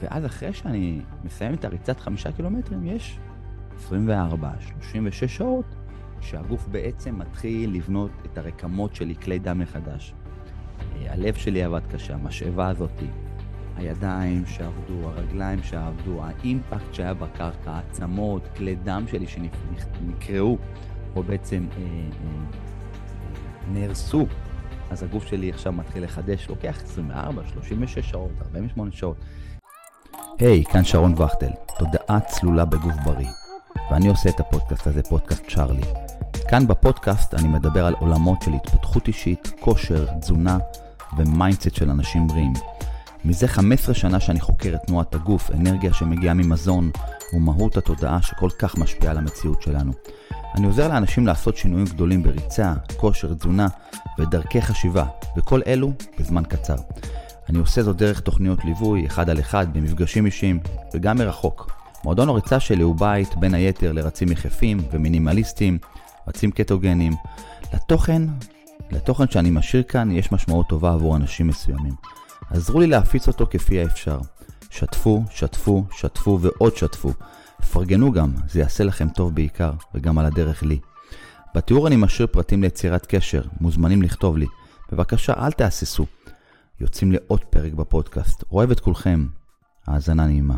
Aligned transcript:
ואז 0.00 0.26
אחרי 0.26 0.52
שאני 0.52 1.00
מסיים 1.24 1.54
את 1.54 1.64
הריצת 1.64 2.00
חמישה 2.00 2.32
קילומטרים, 2.32 2.86
יש 2.86 3.18
24, 3.76 4.50
36 4.60 5.36
שעות 5.36 5.64
שהגוף 6.20 6.68
בעצם 6.68 7.18
מתחיל 7.18 7.74
לבנות 7.74 8.10
את 8.26 8.38
הרקמות 8.38 8.94
שלי, 8.94 9.14
כלי 9.14 9.38
דם 9.38 9.58
מחדש. 9.58 10.14
אה, 10.80 11.12
הלב 11.12 11.34
שלי 11.34 11.62
עבד 11.62 11.86
קשה, 11.92 12.14
המשאבה 12.14 12.68
הזאתי, 12.68 13.06
הידיים 13.76 14.46
שעבדו, 14.46 15.08
הרגליים 15.08 15.62
שעבדו, 15.62 16.22
האימפקט 16.22 16.94
שהיה 16.94 17.14
בקרקע, 17.14 17.70
העצמות, 17.70 18.48
כלי 18.56 18.76
דם 18.76 19.04
שלי 19.10 19.26
שנקרעו, 19.26 20.58
או 21.16 21.22
בעצם 21.22 21.66
אה, 21.76 21.82
אה, 21.82 22.28
נהרסו. 23.72 24.26
אז 24.90 25.02
הגוף 25.02 25.26
שלי 25.26 25.50
עכשיו 25.50 25.72
מתחיל 25.72 26.04
לחדש, 26.04 26.48
לוקח 26.48 26.82
24, 26.82 27.42
36 27.46 28.10
שעות, 28.10 28.30
48 28.42 28.92
שעות. 28.92 29.16
היי, 30.40 30.62
hey, 30.66 30.72
כאן 30.72 30.84
שרון 30.84 31.12
וכטל, 31.12 31.50
תודעה 31.78 32.20
צלולה 32.20 32.64
בגוף 32.64 32.94
בריא. 33.04 33.28
ואני 33.90 34.08
עושה 34.08 34.30
את 34.30 34.40
הפודקאסט 34.40 34.86
הזה, 34.86 35.02
פודקאסט 35.02 35.42
צ'ארלי. 35.48 35.82
כאן 36.48 36.66
בפודקאסט 36.66 37.34
אני 37.34 37.48
מדבר 37.48 37.86
על 37.86 37.94
עולמות 37.94 38.42
של 38.42 38.52
התפתחות 38.52 39.08
אישית, 39.08 39.52
כושר, 39.60 40.06
תזונה 40.20 40.58
ו 41.18 41.25
mindset 41.25 41.74
של 41.74 41.90
אנשים 41.90 42.26
בריאים. 42.26 42.52
מזה 43.24 43.48
15 43.48 43.94
שנה 43.94 44.20
שאני 44.20 44.40
חוקר 44.40 44.74
את 44.74 44.80
תנועת 44.86 45.14
הגוף, 45.14 45.50
אנרגיה 45.50 45.92
שמגיעה 45.92 46.34
ממזון 46.34 46.90
ומהות 47.32 47.76
התודעה 47.76 48.22
שכל 48.22 48.50
כך 48.58 48.78
משפיעה 48.78 49.10
על 49.12 49.18
המציאות 49.18 49.62
שלנו. 49.62 49.92
אני 50.56 50.66
עוזר 50.66 50.88
לאנשים 50.88 51.26
לעשות 51.26 51.56
שינויים 51.56 51.86
גדולים 51.86 52.22
בריצה, 52.22 52.74
כושר, 52.96 53.34
תזונה 53.34 53.66
ודרכי 54.18 54.62
חשיבה, 54.62 55.04
וכל 55.36 55.60
אלו 55.66 55.92
בזמן 56.18 56.42
קצר. 56.44 56.76
אני 57.50 57.58
עושה 57.58 57.82
זאת 57.82 57.96
דרך 57.96 58.20
תוכניות 58.20 58.64
ליווי, 58.64 59.06
אחד 59.06 59.30
על 59.30 59.40
אחד, 59.40 59.66
במפגשים 59.72 60.26
אישיים, 60.26 60.60
וגם 60.94 61.18
מרחוק. 61.18 61.70
מועדון 62.04 62.28
הריצה 62.28 62.60
שלי 62.60 62.82
הוא 62.82 62.96
בית 62.96 63.36
בין 63.36 63.54
היתר 63.54 63.92
לרצים 63.92 64.32
יחפים 64.32 64.80
ומינימליסטים, 64.92 65.78
רצים 66.28 66.50
קטוגנים. 66.50 67.12
לתוכן, 67.74 68.22
לתוכן 68.90 69.28
שאני 69.28 69.50
משאיר 69.50 69.82
כאן 69.82 70.10
יש 70.10 70.32
משמעות 70.32 70.68
טובה 70.68 70.92
עבור 70.92 71.16
אנשים 71.16 71.46
מסוימים. 71.46 71.94
עזרו 72.50 72.80
לי 72.80 72.86
להפיץ 72.86 73.28
אותו 73.28 73.46
כפי 73.50 73.80
האפשר. 73.80 74.18
שתפו, 74.70 75.22
שתפו, 75.30 75.84
שתפו 75.92 76.38
ועוד 76.40 76.76
שתפו. 76.76 77.12
פרגנו 77.72 78.12
גם, 78.12 78.32
זה 78.48 78.60
יעשה 78.60 78.84
לכם 78.84 79.08
טוב 79.08 79.34
בעיקר, 79.34 79.72
וגם 79.94 80.18
על 80.18 80.26
הדרך 80.26 80.62
לי. 80.62 80.78
בתיאור 81.54 81.86
אני 81.86 81.96
משאיר 81.96 82.26
פרטים 82.26 82.62
ליצירת 82.62 83.06
קשר, 83.06 83.42
מוזמנים 83.60 84.02
לכתוב 84.02 84.38
לי. 84.38 84.46
בבקשה, 84.92 85.32
אל 85.38 85.52
תהססו. 85.52 86.06
יוצאים 86.80 87.12
לעוד 87.12 87.44
פרק 87.44 87.72
בפודקאסט. 87.72 88.42
אוהב 88.52 88.70
את 88.70 88.80
כולכם. 88.80 89.26
האזנה 89.86 90.26
נעימה. 90.26 90.56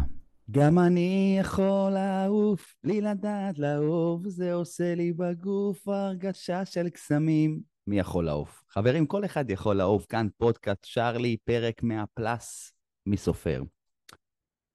גם 0.50 0.78
אני 0.78 1.36
יכול 1.40 1.90
לעוף, 1.90 2.74
בלי 2.84 3.00
לדעת 3.00 3.58
לעוף, 3.58 4.22
זה 4.28 4.52
עושה 4.52 4.94
לי 4.94 5.12
בגוף 5.12 5.88
הרגשה 5.88 6.64
של 6.64 6.88
קסמים. 6.88 7.60
מי 7.86 7.98
יכול 7.98 8.24
לעוף? 8.24 8.64
חברים, 8.68 9.06
כל 9.06 9.24
אחד 9.24 9.50
יכול 9.50 9.76
לעוף. 9.76 10.06
כאן 10.06 10.26
פודקאסט 10.38 10.84
שרלי, 10.84 11.36
פרק 11.44 11.82
100 11.82 12.04
פלאס, 12.14 12.72
מי 13.06 13.16
סופר? 13.16 13.62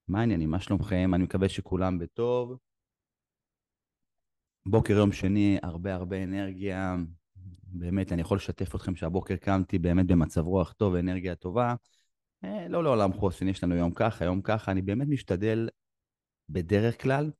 מה 0.08 0.20
העניינים? 0.20 0.52
מה 0.52 0.60
שלומכם? 0.60 1.12
אני 1.14 1.24
מקווה 1.24 1.50
שכולם 1.50 2.00
בטוב. 2.00 2.58
בוקר 4.66 4.94
יום 4.94 5.12
שני, 5.12 5.58
הרבה 5.64 5.94
הרבה 5.94 6.24
אנרגיה. 6.24 6.96
באמת, 7.80 8.12
אני 8.12 8.22
יכול 8.22 8.38
לשתף 8.38 8.76
אתכם 8.76 8.96
שהבוקר 8.96 9.36
קמתי 9.36 9.80
באמת 9.80 10.08
במצב 10.08 10.42
רוח 10.42 10.74
טוב, 10.74 10.96
אנרגיה 10.96 11.36
טובה. 11.36 11.76
אה, 12.44 12.68
לא 12.68 12.84
לעולם 12.84 13.14
חוסן, 13.14 13.48
יש 13.48 13.64
לנו 13.64 13.76
יום 13.76 13.92
ככה, 13.94 14.26
יום 14.26 14.42
ככה. 14.42 14.72
אני 14.72 14.82
באמת 14.82 15.08
משתדל 15.08 15.70
בדרך 16.50 17.02
כלל 17.02 17.32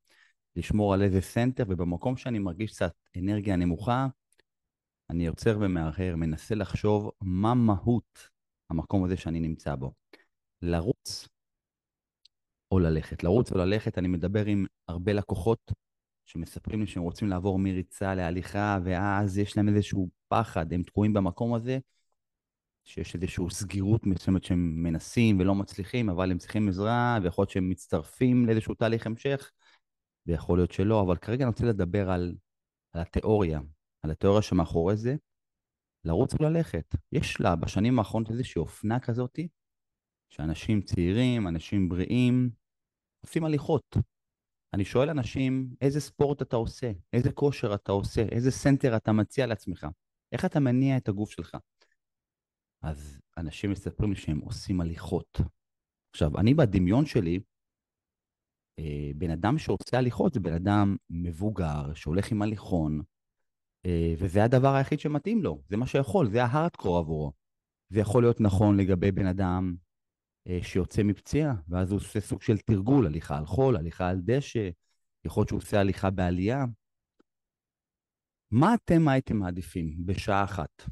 לשמור 0.56 0.94
על 0.94 1.02
איזה 1.02 1.22
center, 1.22 1.64
ובמקום 1.68 2.18
שאני 2.18 2.40
מרגיש 2.40 2.72
קצת 2.72 2.94
אנרגיה 3.18 3.56
נמוכה, 3.56 4.08
אני 5.10 5.26
יוצר 5.26 5.58
ומהרהר, 5.62 6.16
מנסה 6.16 6.56
לחשוב 6.56 7.12
מה 7.22 7.54
מהות 7.54 8.30
המקום 8.70 9.04
הזה 9.04 9.18
שאני 9.18 9.40
נמצא 9.40 9.76
בו. 9.76 9.94
לרוץ 10.62 11.28
או 12.72 12.80
ללכת. 12.80 13.24
לרוץ 13.24 13.52
או 13.52 13.58
ללכת, 13.58 13.98
אני 13.98 14.08
מדבר 14.08 14.46
עם 14.46 14.66
הרבה 14.88 15.14
לקוחות 15.14 15.72
שמספרים 16.28 16.82
לי 16.82 16.88
שהם 16.88 17.04
רוצים 17.04 17.28
לעבור 17.28 17.60
מריצה 17.60 18.16
להליכה, 18.16 18.80
ואז 18.84 19.38
יש 19.38 19.58
להם 19.58 19.70
איזשהו 19.70 20.10
פחד, 20.28 20.74
הם 20.74 20.84
תקועים 20.84 21.14
במקום 21.14 21.54
הזה, 21.54 21.80
שיש 22.84 23.16
איזושהי 23.16 23.44
סגירות 23.50 24.06
מסוימת 24.06 24.44
שהם 24.44 24.84
מנסים 24.84 25.40
ולא 25.40 25.56
מצליחים, 25.56 26.10
אבל 26.10 26.32
הם 26.32 26.38
צריכים 26.38 26.70
עזרה, 26.70 27.20
ויכול 27.24 27.42
להיות 27.42 27.50
שהם 27.50 27.70
מצטרפים 27.70 28.46
לאיזשהו 28.46 28.76
תהליך 28.76 29.08
המשך, 29.08 29.52
ויכול 30.26 30.58
להיות 30.58 30.72
שלא, 30.72 31.02
אבל 31.02 31.16
כרגע 31.16 31.44
אני 31.44 31.50
רוצה 31.50 31.66
לדבר 31.66 32.10
על, 32.10 32.36
על 32.94 33.02
התיאוריה, 33.02 33.60
על 34.02 34.12
התיאוריה 34.12 34.42
שמאחורי 34.42 34.98
זה, 34.98 35.16
לרוץ 36.06 36.34
וללכת. 36.34 36.96
יש 37.12 37.42
לה 37.42 37.56
בשנים 37.56 38.00
האחרונות 38.00 38.32
איזושהי 38.32 38.60
אופנה 38.60 39.00
כזאתי, 39.00 39.48
שאנשים 40.30 40.82
צעירים, 40.82 41.48
אנשים 41.48 41.90
בריאים, 41.90 42.50
עושים 43.22 43.44
הליכות. 43.44 43.98
אני 44.78 44.86
שואל 44.86 45.10
אנשים, 45.10 45.70
איזה 45.82 46.00
ספורט 46.00 46.42
אתה 46.42 46.56
עושה? 46.56 46.92
איזה 47.14 47.32
כושר 47.32 47.76
אתה 47.76 47.92
עושה? 47.92 48.22
איזה 48.22 48.52
center 48.52 48.96
אתה 48.96 49.12
מציע 49.12 49.46
לעצמך? 49.46 49.88
איך 50.32 50.46
אתה 50.46 50.60
מניע 50.60 50.98
את 50.98 51.10
הגוף 51.10 51.32
שלך? 51.32 51.58
אז 52.82 53.20
אנשים 53.38 53.72
מספרים 53.72 54.10
לי 54.12 54.16
שהם 54.16 54.40
עושים 54.40 54.82
הליכות. 54.82 55.42
עכשיו, 56.12 56.38
אני 56.38 56.54
בדמיון 56.54 57.06
שלי, 57.06 57.40
אה, 58.80 59.12
בן 59.16 59.30
אדם 59.30 59.58
שעושה 59.58 59.98
הליכות 59.98 60.34
זה 60.34 60.40
בן 60.40 60.54
אדם 60.54 60.96
מבוגר, 61.10 61.94
שהולך 61.94 62.32
עם 62.32 62.42
הליכון, 62.42 63.02
אה, 63.86 64.14
וזה 64.18 64.44
הדבר 64.44 64.76
היחיד 64.76 65.00
שמתאים 65.00 65.44
לו, 65.44 65.62
זה 65.70 65.78
מה 65.78 65.88
שיכול, 65.88 66.30
זה 66.30 66.44
ההארדקור 66.44 66.98
עבורו. 66.98 67.34
זה 67.90 68.00
יכול 68.00 68.24
להיות 68.24 68.42
נכון 68.42 68.78
לגבי 68.78 69.12
בן 69.12 69.26
אדם 69.26 69.76
שיוצא 70.62 71.04
מפציעה, 71.04 71.54
ואז 71.68 71.92
הוא 71.92 71.98
עושה 71.98 72.20
סוג 72.20 72.42
של 72.42 72.58
תרגול, 72.58 73.06
הליכה 73.06 73.38
על 73.38 73.46
חול, 73.46 73.78
הליכה 73.78 74.10
על 74.10 74.22
דשא, 74.24 74.70
יכול 75.26 75.42
להיות 75.42 75.50
שהוא 75.50 75.58
עושה 75.58 75.80
הליכה 75.80 76.10
בעלייה. 76.10 76.66
מה 78.52 78.74
אתם 78.74 79.08
הייתם 79.08 79.38
מעדיפים 79.38 80.06
בשעה 80.06 80.44
אחת? 80.44 80.84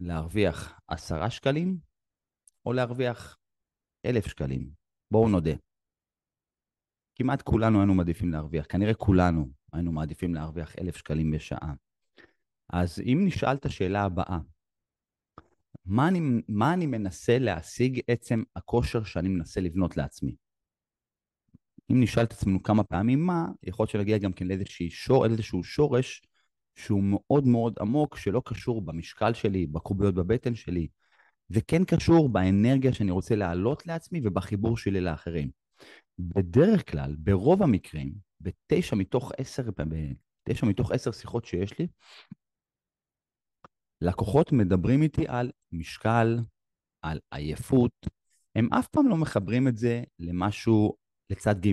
להרוויח 0.00 0.80
עשרה 0.88 1.30
שקלים 1.30 1.78
או 2.66 2.72
להרוויח 2.72 3.38
אלף 4.06 4.26
שקלים? 4.26 4.70
בואו 5.10 5.28
נודה. 5.28 5.54
כמעט 7.14 7.42
כולנו 7.42 7.78
היינו 7.78 7.94
מעדיפים 7.94 8.32
להרוויח, 8.32 8.66
כנראה 8.68 8.94
כולנו 8.94 9.48
היינו 9.72 9.92
מעדיפים 9.92 10.34
להרוויח 10.34 10.78
אלף 10.78 10.96
שקלים 10.96 11.30
בשעה. 11.30 11.74
אז 12.72 13.00
אם 13.00 13.18
נשאל 13.26 13.54
את 13.54 13.64
השאלה 13.64 14.02
הבאה, 14.02 14.38
מה 15.86 16.08
אני, 16.08 16.20
מה 16.48 16.72
אני 16.74 16.86
מנסה 16.86 17.38
להשיג 17.38 18.00
עצם 18.08 18.42
הכושר 18.56 19.04
שאני 19.04 19.28
מנסה 19.28 19.60
לבנות 19.60 19.96
לעצמי. 19.96 20.36
אם 21.90 22.00
נשאל 22.02 22.22
את 22.24 22.32
עצמנו 22.32 22.62
כמה 22.62 22.84
פעמים 22.84 23.26
מה, 23.26 23.46
יכול 23.62 23.82
להיות 23.82 23.90
שנגיע 23.90 24.18
גם 24.18 24.32
כן 24.32 24.46
לאיזשהו 24.46 24.90
שור, 24.90 25.26
איזשהו 25.26 25.64
שורש 25.64 26.22
שהוא 26.74 27.02
מאוד 27.04 27.46
מאוד 27.46 27.76
עמוק, 27.80 28.16
שלא 28.16 28.42
קשור 28.44 28.82
במשקל 28.82 29.34
שלי, 29.34 29.66
בקוביות 29.66 30.14
בבטן 30.14 30.54
שלי, 30.54 30.88
וכן 31.50 31.84
קשור 31.84 32.28
באנרגיה 32.28 32.92
שאני 32.92 33.10
רוצה 33.10 33.36
להעלות 33.36 33.86
לעצמי 33.86 34.20
ובחיבור 34.24 34.76
שלי 34.76 35.00
לאחרים. 35.00 35.50
בדרך 36.18 36.90
כלל, 36.90 37.16
ברוב 37.18 37.62
המקרים, 37.62 38.12
בתשע 38.40 38.96
מתוך 38.96 39.32
עשר, 39.38 39.62
בתשע 40.46 40.66
מתוך 40.66 40.92
עשר 40.92 41.12
שיחות 41.12 41.44
שיש 41.44 41.78
לי, 41.78 41.86
לקוחות 44.00 44.52
מדברים 44.52 45.02
איתי 45.02 45.24
על 45.28 45.50
משקל, 45.72 46.38
על 47.02 47.20
עייפות, 47.30 48.06
הם 48.54 48.72
אף 48.72 48.88
פעם 48.88 49.08
לא 49.08 49.16
מחברים 49.16 49.68
את 49.68 49.76
זה 49.76 50.02
למשהו 50.18 50.96
לצד 51.30 51.66
ג'. 51.66 51.70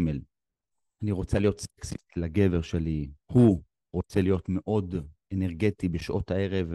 אני 1.03 1.11
רוצה 1.11 1.39
להיות 1.39 1.59
סקסית 1.59 2.03
לגבר 2.15 2.61
שלי, 2.61 3.11
הוא 3.25 3.63
רוצה 3.93 4.21
להיות 4.21 4.45
מאוד 4.49 4.95
אנרגטי 5.33 5.89
בשעות 5.89 6.31
הערב 6.31 6.71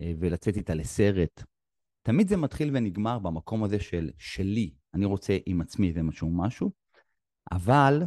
אה, 0.00 0.12
ולצאת 0.18 0.56
איתה 0.56 0.74
לסרט. 0.74 1.42
תמיד 2.02 2.28
זה 2.28 2.36
מתחיל 2.36 2.70
ונגמר 2.72 3.18
במקום 3.18 3.64
הזה 3.64 3.80
של 3.80 4.10
שלי, 4.18 4.74
אני 4.94 5.04
רוצה 5.04 5.38
עם 5.46 5.60
עצמי 5.60 5.92
זה 5.92 6.02
משהו 6.02 6.30
משהו, 6.30 6.70
אבל 7.52 8.02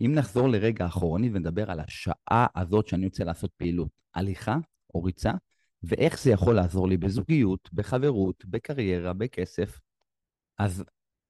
אם 0.00 0.12
נחזור 0.14 0.48
לרגע 0.48 0.86
אחורנית 0.86 1.32
ונדבר 1.34 1.70
על 1.70 1.80
השעה 1.80 2.46
הזאת 2.54 2.88
שאני 2.88 3.04
רוצה 3.04 3.24
לעשות 3.24 3.52
פעילות, 3.56 3.88
הליכה 4.14 4.56
או 4.94 5.02
ריצה, 5.02 5.32
ואיך 5.82 6.22
זה 6.22 6.30
יכול 6.30 6.54
לעזור 6.56 6.88
לי 6.88 6.96
בזוגיות, 6.96 7.72
בחברות, 7.72 8.44
בקריירה, 8.44 9.12
בכסף. 9.12 9.80
אז 10.58 10.84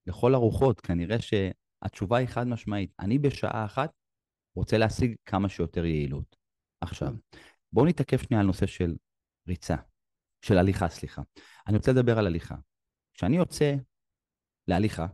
לכל 0.06 0.34
הרוחות, 0.34 0.80
כנראה 0.80 1.16
שהתשובה 1.20 2.18
היא 2.18 2.28
חד 2.28 2.46
משמעית. 2.46 2.92
אני 3.00 3.18
בשעה 3.18 3.64
אחת 3.64 3.90
רוצה 4.56 4.78
להשיג 4.78 5.14
כמה 5.26 5.48
שיותר 5.48 5.84
יעילות. 5.84 6.36
עכשיו, 6.80 7.12
בואו 7.72 7.86
נתעכב 7.86 8.18
שנייה 8.18 8.40
על 8.40 8.46
נושא 8.46 8.66
של 8.66 8.96
ריצה, 9.48 9.76
של 10.42 10.58
הליכה, 10.58 10.88
סליחה. 10.88 11.22
אני 11.66 11.76
רוצה 11.76 11.92
לדבר 11.92 12.18
על 12.18 12.26
הליכה. 12.26 12.54
כשאני 13.14 13.36
יוצא 13.36 13.74
להליכה, 14.68 15.06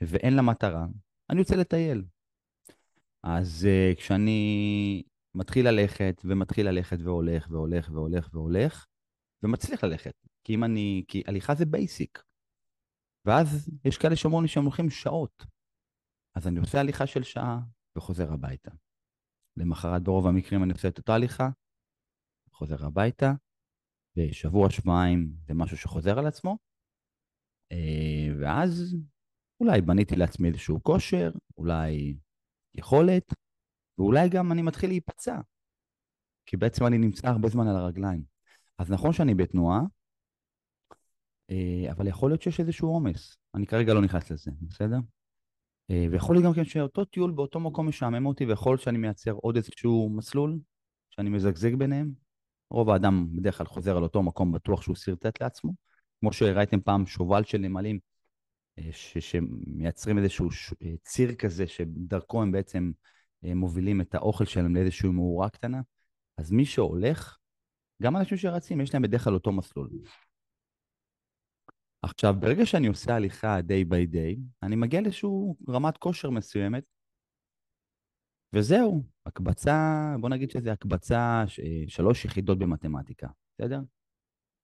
ואין 0.00 0.34
לה 0.34 0.42
מטרה, 0.42 0.86
אני 1.30 1.38
יוצא 1.38 1.54
לטייל. 1.54 2.04
אז 3.22 3.66
uh, 3.66 3.96
כשאני 3.98 5.02
מתחיל 5.38 5.68
ללכת, 5.68 6.22
ומתחיל 6.24 6.68
ללכת 6.68 6.96
והולך, 7.04 7.46
והולך, 7.50 7.90
והולך, 7.92 8.28
והולך, 8.32 8.86
ומצליח 9.42 9.84
ללכת, 9.84 10.14
כי 10.44 10.54
אם 10.54 10.64
אני, 10.64 11.04
כי 11.08 11.22
הליכה 11.26 11.54
זה 11.54 11.66
בייסיק. 11.66 12.22
ואז 13.26 13.70
יש 13.84 13.98
כאלה 13.98 14.16
שאומרים 14.16 14.42
לי 14.42 14.48
שהם 14.48 14.64
הולכים 14.64 14.90
שעות. 14.90 15.46
אז 16.36 16.46
אני 16.48 16.58
עושה 16.58 16.80
הליכה 16.80 17.06
של 17.06 17.22
שעה 17.22 17.58
וחוזר 17.96 18.32
הביתה. 18.32 18.70
למחרת 19.56 20.02
ברוב 20.02 20.26
המקרים 20.26 20.62
אני 20.64 20.72
עושה 20.72 20.88
את 20.88 20.98
אותה 20.98 21.14
הליכה, 21.14 21.48
חוזר 22.52 22.86
הביתה, 22.86 23.32
ושבוע, 24.16 24.70
שבועיים 24.70 25.32
זה 25.46 25.54
משהו 25.54 25.76
שחוזר 25.76 26.18
על 26.18 26.26
עצמו, 26.26 26.58
אה, 27.72 28.28
ואז 28.40 28.96
אולי 29.60 29.80
בניתי 29.80 30.16
לעצמי 30.16 30.48
איזשהו 30.48 30.82
כושר, 30.82 31.30
אולי 31.56 32.18
יכולת, 32.74 33.34
ואולי 33.98 34.28
גם 34.28 34.52
אני 34.52 34.62
מתחיל 34.62 34.90
להיפצע, 34.90 35.40
כי 36.46 36.56
בעצם 36.56 36.86
אני 36.86 36.98
נמצא 36.98 37.28
הרבה 37.28 37.48
זמן 37.48 37.68
על 37.68 37.76
הרגליים. 37.76 38.22
אז 38.78 38.90
נכון 38.90 39.12
שאני 39.12 39.34
בתנועה, 39.34 39.80
אה, 41.50 41.92
אבל 41.92 42.06
יכול 42.06 42.30
להיות 42.30 42.42
שיש 42.42 42.60
איזשהו 42.60 42.88
עומס. 42.88 43.36
אני 43.54 43.66
כרגע 43.66 43.94
לא 43.94 44.02
נכנס 44.02 44.30
לזה, 44.30 44.50
בסדר? 44.62 44.98
אה, 45.90 46.06
ויכול 46.10 46.36
להיות 46.36 46.44
גם 46.44 46.54
כן 46.54 46.64
שאותו 46.64 47.04
טיול 47.04 47.30
באותו 47.30 47.60
מקום 47.60 47.88
משעמם 47.88 48.26
אותי, 48.26 48.44
ויכול 48.46 48.72
להיות 48.72 48.82
שאני 48.82 48.98
מייצר 48.98 49.32
עוד 49.32 49.56
איזשהו 49.56 50.10
מסלול, 50.10 50.58
שאני 51.10 51.30
מזגזג 51.30 51.74
ביניהם. 51.74 52.12
רוב 52.70 52.90
האדם 52.90 53.28
בדרך 53.36 53.58
כלל 53.58 53.66
חוזר 53.66 53.96
על 53.96 54.02
אותו 54.02 54.22
מקום 54.22 54.52
בטוח 54.52 54.82
שהוא 54.82 54.96
שרטט 54.96 55.42
לעצמו. 55.42 55.72
כמו 56.20 56.32
שראיתם 56.32 56.80
פעם 56.80 57.06
שובל 57.06 57.44
של 57.44 57.58
נמלים, 57.58 57.98
אה, 58.78 58.88
ש- 58.92 59.18
שמייצרים 59.18 60.18
איזשהו 60.18 60.50
ש- 60.50 60.74
ציר 61.02 61.34
כזה, 61.34 61.66
שדרכו 61.66 62.42
הם 62.42 62.52
בעצם 62.52 62.90
מובילים 63.42 64.00
את 64.00 64.14
האוכל 64.14 64.44
שלהם 64.44 64.76
לאיזושהי 64.76 65.08
מאורה 65.08 65.50
קטנה. 65.50 65.80
אז 66.38 66.52
מי 66.52 66.64
שהולך, 66.64 67.38
גם 68.02 68.16
אנשים 68.16 68.38
שרצים, 68.38 68.80
יש 68.80 68.94
להם 68.94 69.02
בדרך 69.02 69.24
כלל 69.24 69.34
אותו 69.34 69.52
מסלול. 69.52 69.90
עכשיו, 72.02 72.34
ברגע 72.40 72.66
שאני 72.66 72.86
עושה 72.86 73.14
הליכה 73.14 73.58
day 73.60 73.90
by 73.90 74.14
day, 74.14 74.40
אני 74.62 74.76
מגיע 74.76 75.00
לאיזושהי 75.00 75.30
רמת 75.68 75.96
כושר 75.96 76.30
מסוימת, 76.30 76.84
וזהו, 78.54 79.02
הקבצה, 79.26 80.14
בוא 80.20 80.28
נגיד 80.28 80.50
שזה 80.50 80.72
הקבצה 80.72 81.44
שלוש 81.88 82.24
יחידות 82.24 82.58
במתמטיקה, 82.58 83.28
בסדר? 83.58 83.80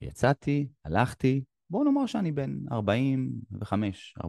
יצאתי, 0.01 0.69
הלכתי, 0.85 1.45
בואו 1.71 1.85
נאמר 1.85 2.07
שאני 2.07 2.33
בן 2.33 2.59
45, 2.73 4.15
40-45, 4.19 4.23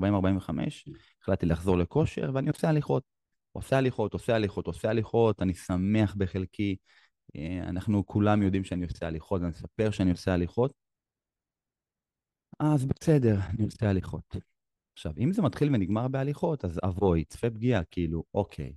החלטתי 1.22 1.46
לחזור 1.46 1.78
לכושר 1.78 2.32
ואני 2.34 2.50
עושה 2.50 2.70
הליכות. 2.70 3.15
עושה 3.56 3.78
הליכות, 3.78 4.14
עושה 4.14 4.36
הליכות, 4.36 4.68
עושה 4.68 4.90
הליכות, 4.90 5.42
אני 5.42 5.54
שמח 5.54 6.16
בחלקי, 6.16 6.76
אה, 7.36 7.60
אנחנו 7.70 8.06
כולם 8.06 8.44
יודעים 8.44 8.64
שאני 8.64 8.86
עושה 8.86 9.08
הליכות, 9.08 9.42
אני 9.42 9.50
אספר 9.50 9.92
שאני 9.92 10.12
עושה 10.12 10.34
הליכות, 10.34 10.74
אז 12.60 12.86
בסדר, 12.86 13.40
אני 13.50 13.66
עושה 13.66 13.90
הליכות. 13.90 14.36
עכשיו, 14.94 15.14
אם 15.18 15.34
זה 15.34 15.42
מתחיל 15.42 15.76
ונגמר 15.76 16.08
בהליכות, 16.08 16.66
אז 16.66 16.80
אבוי, 16.86 17.26
צפה 17.26 17.50
פגיעה, 17.50 17.84
כאילו, 17.84 18.24
אוקיי, 18.34 18.74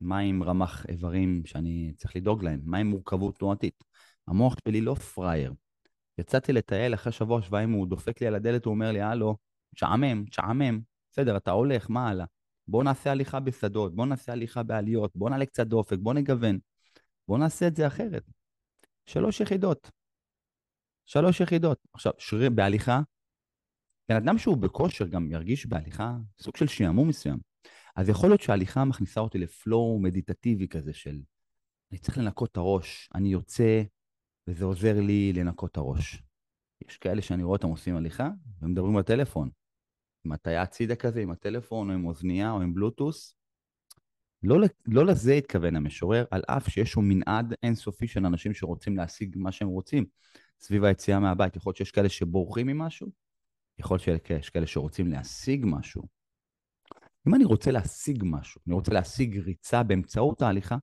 מה 0.00 0.18
עם 0.18 0.42
רמ"ח 0.42 0.86
איברים 0.88 1.42
שאני 1.44 1.92
צריך 1.96 2.16
לדאוג 2.16 2.44
להם? 2.44 2.60
מה 2.64 2.78
עם 2.78 2.86
מורכבות 2.86 3.38
תנועתית? 3.38 3.84
המוח 4.28 4.56
שלי 4.64 4.80
לא 4.80 4.94
פראייר. 4.94 5.52
יצאתי 6.18 6.52
לטייל, 6.52 6.94
אחרי 6.94 7.12
שבוע, 7.12 7.42
שבועיים 7.42 7.72
הוא 7.72 7.86
דופק 7.86 8.20
לי 8.20 8.26
על 8.26 8.34
הדלת, 8.34 8.64
הוא 8.64 8.74
אומר 8.74 8.92
לי, 8.92 9.00
הלו, 9.00 9.36
תשעמם, 9.74 10.24
תשעמם, 10.24 10.80
בסדר, 11.12 11.36
אתה 11.36 11.50
הולך, 11.50 11.90
מה 11.90 12.08
הלאה? 12.08 12.24
בוא 12.72 12.84
נעשה 12.84 13.10
הליכה 13.10 13.40
בשדות, 13.40 13.94
בוא 13.94 14.06
נעשה 14.06 14.32
הליכה 14.32 14.62
בעליות, 14.62 15.16
בוא 15.16 15.30
נעלה 15.30 15.46
קצת 15.46 15.66
דופק, 15.66 15.96
בוא 15.98 16.14
נגוון. 16.14 16.58
בוא 17.28 17.38
נעשה 17.38 17.66
את 17.66 17.76
זה 17.76 17.86
אחרת. 17.86 18.22
שלוש 19.06 19.40
יחידות. 19.40 19.90
שלוש 21.06 21.40
יחידות. 21.40 21.78
עכשיו, 21.92 22.12
שריר 22.18 22.50
בהליכה, 22.50 23.00
בן 24.08 24.16
אדם 24.16 24.38
שהוא 24.38 24.56
בכושר 24.56 25.06
גם 25.06 25.30
ירגיש 25.30 25.66
בהליכה 25.66 26.16
סוג 26.40 26.56
של 26.56 26.66
שעמום 26.66 27.08
מסוים. 27.08 27.38
אז 27.96 28.08
יכול 28.08 28.28
להיות 28.28 28.40
שההליכה 28.40 28.84
מכניסה 28.84 29.20
אותי 29.20 29.38
לפלואו 29.38 29.98
מדיטטיבי 29.98 30.68
כזה 30.68 30.92
של 30.92 31.20
אני 31.90 31.98
צריך 31.98 32.18
לנקות 32.18 32.50
את 32.52 32.56
הראש, 32.56 33.10
אני 33.14 33.28
יוצא 33.28 33.82
וזה 34.46 34.64
עוזר 34.64 35.00
לי 35.00 35.32
לנקות 35.32 35.70
את 35.70 35.76
הראש. 35.76 36.22
יש 36.88 36.96
כאלה 36.96 37.22
שאני 37.22 37.42
רואה 37.42 37.56
אותם 37.56 37.68
עושים 37.68 37.96
הליכה 37.96 38.28
ומדברים 38.62 38.94
בטלפון. 38.94 39.50
הטיה 40.30 40.62
הצידה 40.62 40.94
כזה, 40.94 41.20
עם 41.20 41.30
הטלפון 41.30 41.88
או 41.90 41.94
עם 41.94 42.06
אוזנייה 42.06 42.50
או 42.50 42.60
עם 42.60 42.74
בלוטוס. 42.74 43.34
לא, 44.42 44.56
לא 44.86 45.06
לזה 45.06 45.32
התכוון 45.32 45.76
המשורר, 45.76 46.24
על 46.30 46.42
אף 46.46 46.68
שיש 46.68 46.96
לו 46.96 47.02
מנעד 47.02 47.54
אינסופי 47.62 48.08
של 48.08 48.26
אנשים 48.26 48.54
שרוצים 48.54 48.96
להשיג 48.96 49.34
מה 49.38 49.52
שהם 49.52 49.68
רוצים 49.68 50.04
סביב 50.60 50.84
היציאה 50.84 51.20
מהבית. 51.20 51.56
יכול 51.56 51.70
להיות 51.70 51.76
שיש 51.76 51.90
כאלה 51.90 52.08
שבורחים 52.08 52.66
ממשהו, 52.66 53.08
יכול 53.78 53.98
להיות 54.06 54.26
שיש 54.26 54.50
כאלה 54.50 54.66
שרוצים 54.66 55.08
להשיג 55.08 55.64
משהו. 55.66 56.02
אם 57.28 57.34
אני 57.34 57.44
רוצה 57.44 57.70
להשיג 57.70 58.22
משהו, 58.26 58.60
אני 58.66 58.74
רוצה 58.74 58.92
להשיג 58.92 59.38
ריצה 59.38 59.82
באמצעות 59.82 60.42
ההליכה, 60.42 60.76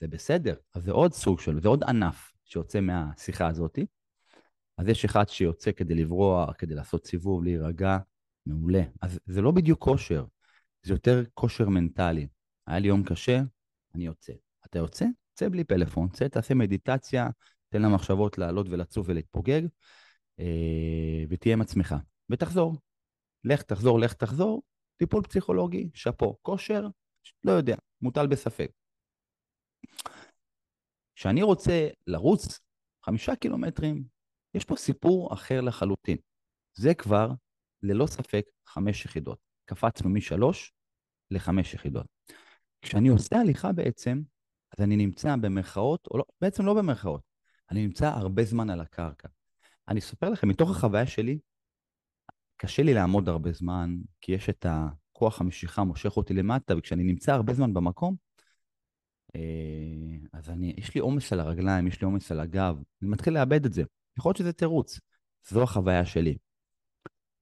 זה 0.00 0.08
בסדר. 0.08 0.54
אז 0.74 0.84
זה 0.84 0.92
עוד 0.92 1.12
סוג 1.12 1.40
של, 1.40 1.60
זה 1.60 1.68
עוד 1.68 1.84
ענף 1.84 2.32
שיוצא 2.44 2.80
מהשיחה 2.80 3.48
הזאת. 3.48 3.78
אז 4.78 4.88
יש 4.88 5.04
אחד 5.04 5.28
שיוצא 5.28 5.72
כדי 5.72 5.94
לברוח, 5.94 6.54
כדי 6.58 6.74
לעשות 6.74 7.06
סיבוב, 7.06 7.44
להירגע, 7.44 7.98
מעולה. 8.46 8.82
אז 9.02 9.18
זה 9.26 9.42
לא 9.42 9.50
בדיוק 9.50 9.80
כושר, 9.80 10.24
זה 10.82 10.92
יותר 10.92 11.22
כושר 11.34 11.68
מנטלי. 11.68 12.26
היה 12.66 12.78
לי 12.78 12.88
יום 12.88 13.04
קשה, 13.04 13.40
אני 13.94 14.06
יוצא. 14.06 14.32
אתה 14.66 14.78
יוצא? 14.78 15.04
צא 15.34 15.48
בלי 15.48 15.64
פלאפון, 15.64 16.08
צא, 16.08 16.28
תעשה 16.28 16.54
מדיטציה, 16.54 17.28
תן 17.68 17.82
למחשבות 17.82 18.38
לעלות 18.38 18.66
ולצוף 18.70 19.06
ולהתפוגג, 19.08 19.62
אה, 20.40 21.24
ותהיה 21.28 21.52
עם 21.52 21.60
עצמך. 21.60 21.94
ותחזור. 22.30 22.76
לך 23.44 23.62
תחזור, 23.62 24.00
לך 24.00 24.12
תחזור, 24.12 24.62
טיפול 24.96 25.22
פסיכולוגי, 25.22 25.90
שאפו. 25.94 26.36
כושר, 26.42 26.88
לא 27.44 27.52
יודע, 27.52 27.76
מוטל 28.02 28.26
בספק. 28.26 28.70
כשאני 31.14 31.42
רוצה 31.42 31.88
לרוץ 32.06 32.60
חמישה 33.04 33.36
קילומטרים, 33.36 34.04
יש 34.54 34.64
פה 34.64 34.76
סיפור 34.76 35.34
אחר 35.34 35.60
לחלוטין. 35.60 36.16
זה 36.74 36.94
כבר, 36.94 37.28
ללא 37.82 38.06
ספק, 38.06 38.44
חמש 38.66 39.04
יחידות. 39.04 39.38
קפצנו 39.64 40.10
משלוש 40.10 40.72
לחמש 41.30 41.74
יחידות. 41.74 42.06
כשאני 42.82 43.08
עושה 43.08 43.36
הליכה 43.40 43.72
בעצם, 43.72 44.22
אז 44.78 44.84
אני 44.84 44.96
נמצא 44.96 45.36
במרכאות, 45.36 46.06
או 46.10 46.18
לא, 46.18 46.24
בעצם 46.40 46.66
לא 46.66 46.74
במרכאות, 46.74 47.20
אני 47.70 47.86
נמצא 47.86 48.08
הרבה 48.08 48.44
זמן 48.44 48.70
על 48.70 48.80
הקרקע. 48.80 49.28
אני 49.88 50.00
אספר 50.00 50.30
לכם, 50.30 50.48
מתוך 50.48 50.70
החוויה 50.70 51.06
שלי, 51.06 51.38
קשה 52.56 52.82
לי 52.82 52.94
לעמוד 52.94 53.28
הרבה 53.28 53.52
זמן, 53.52 53.96
כי 54.20 54.32
יש 54.32 54.48
את 54.48 54.66
הכוח 54.68 55.40
המשיכה 55.40 55.84
מושך 55.84 56.16
אותי 56.16 56.34
למטה, 56.34 56.76
וכשאני 56.76 57.04
נמצא 57.04 57.32
הרבה 57.32 57.54
זמן 57.54 57.74
במקום, 57.74 58.16
אה, 59.36 60.18
אז 60.32 60.50
אני, 60.50 60.74
יש 60.76 60.94
לי 60.94 61.00
עומס 61.00 61.32
על 61.32 61.40
הרגליים, 61.40 61.86
יש 61.86 62.00
לי 62.00 62.04
עומס 62.04 62.32
על 62.32 62.40
הגב, 62.40 62.76
אני 63.02 63.10
מתחיל 63.10 63.34
לאבד 63.34 63.64
את 63.64 63.72
זה. 63.72 63.82
יכול 64.18 64.30
להיות 64.30 64.36
שזה 64.36 64.52
תירוץ, 64.52 65.00
זו 65.48 65.62
החוויה 65.62 66.06
שלי. 66.06 66.36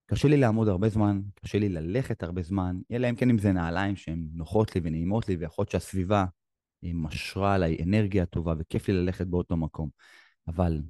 קשה 0.06 0.28
לי 0.28 0.37
לעמוד 0.37 0.68
הרבה 0.68 0.88
זמן, 0.88 1.20
קשה 1.34 1.58
לי 1.58 1.68
ללכת 1.68 2.23
הרבה 2.23 2.42
זמן, 2.42 2.76
אלא 2.90 3.11
אם 3.11 3.16
כן 3.16 3.30
אם 3.30 3.38
זה 3.38 3.52
נעליים 3.52 3.96
שהן 3.96 4.28
נוחות 4.32 4.75
לי 4.75 4.80
ונעימות 4.84 5.28
לי, 5.28 5.37
ויכול 5.37 5.62
להיות 5.62 5.70
שהסביבה 5.70 6.25
משרה 6.82 7.54
עליי 7.54 7.76
אנרגיה 7.82 8.26
טובה 8.26 8.54
וכיף 8.58 8.88
לי 8.88 8.94
ללכת 8.94 9.26
באותו 9.26 9.56
מקום. 9.56 9.90
אבל 10.49 10.82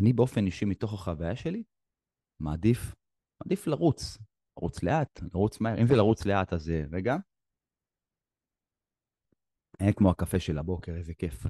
אני 0.00 0.12
באופן 0.12 0.46
אישי, 0.46 0.64
מתוך 0.64 0.94
החוויה 0.94 1.36
שלי, 1.36 1.62
מעדיף, 2.40 2.94
מעדיף 3.40 3.66
לרוץ. 3.66 4.18
לרוץ 4.56 4.82
לאט, 4.82 5.20
לרוץ 5.34 5.60
מהר. 5.60 5.80
אם 5.80 5.86
זה 5.86 5.96
לרוץ 5.96 6.26
לאט, 6.26 6.52
אז 6.52 6.72
רגע. 6.92 7.16
אין 9.80 9.92
כמו 9.92 10.10
הקפה 10.10 10.40
של 10.40 10.58
הבוקר, 10.58 10.92
איזה 10.96 11.14
כיף. 11.14 11.46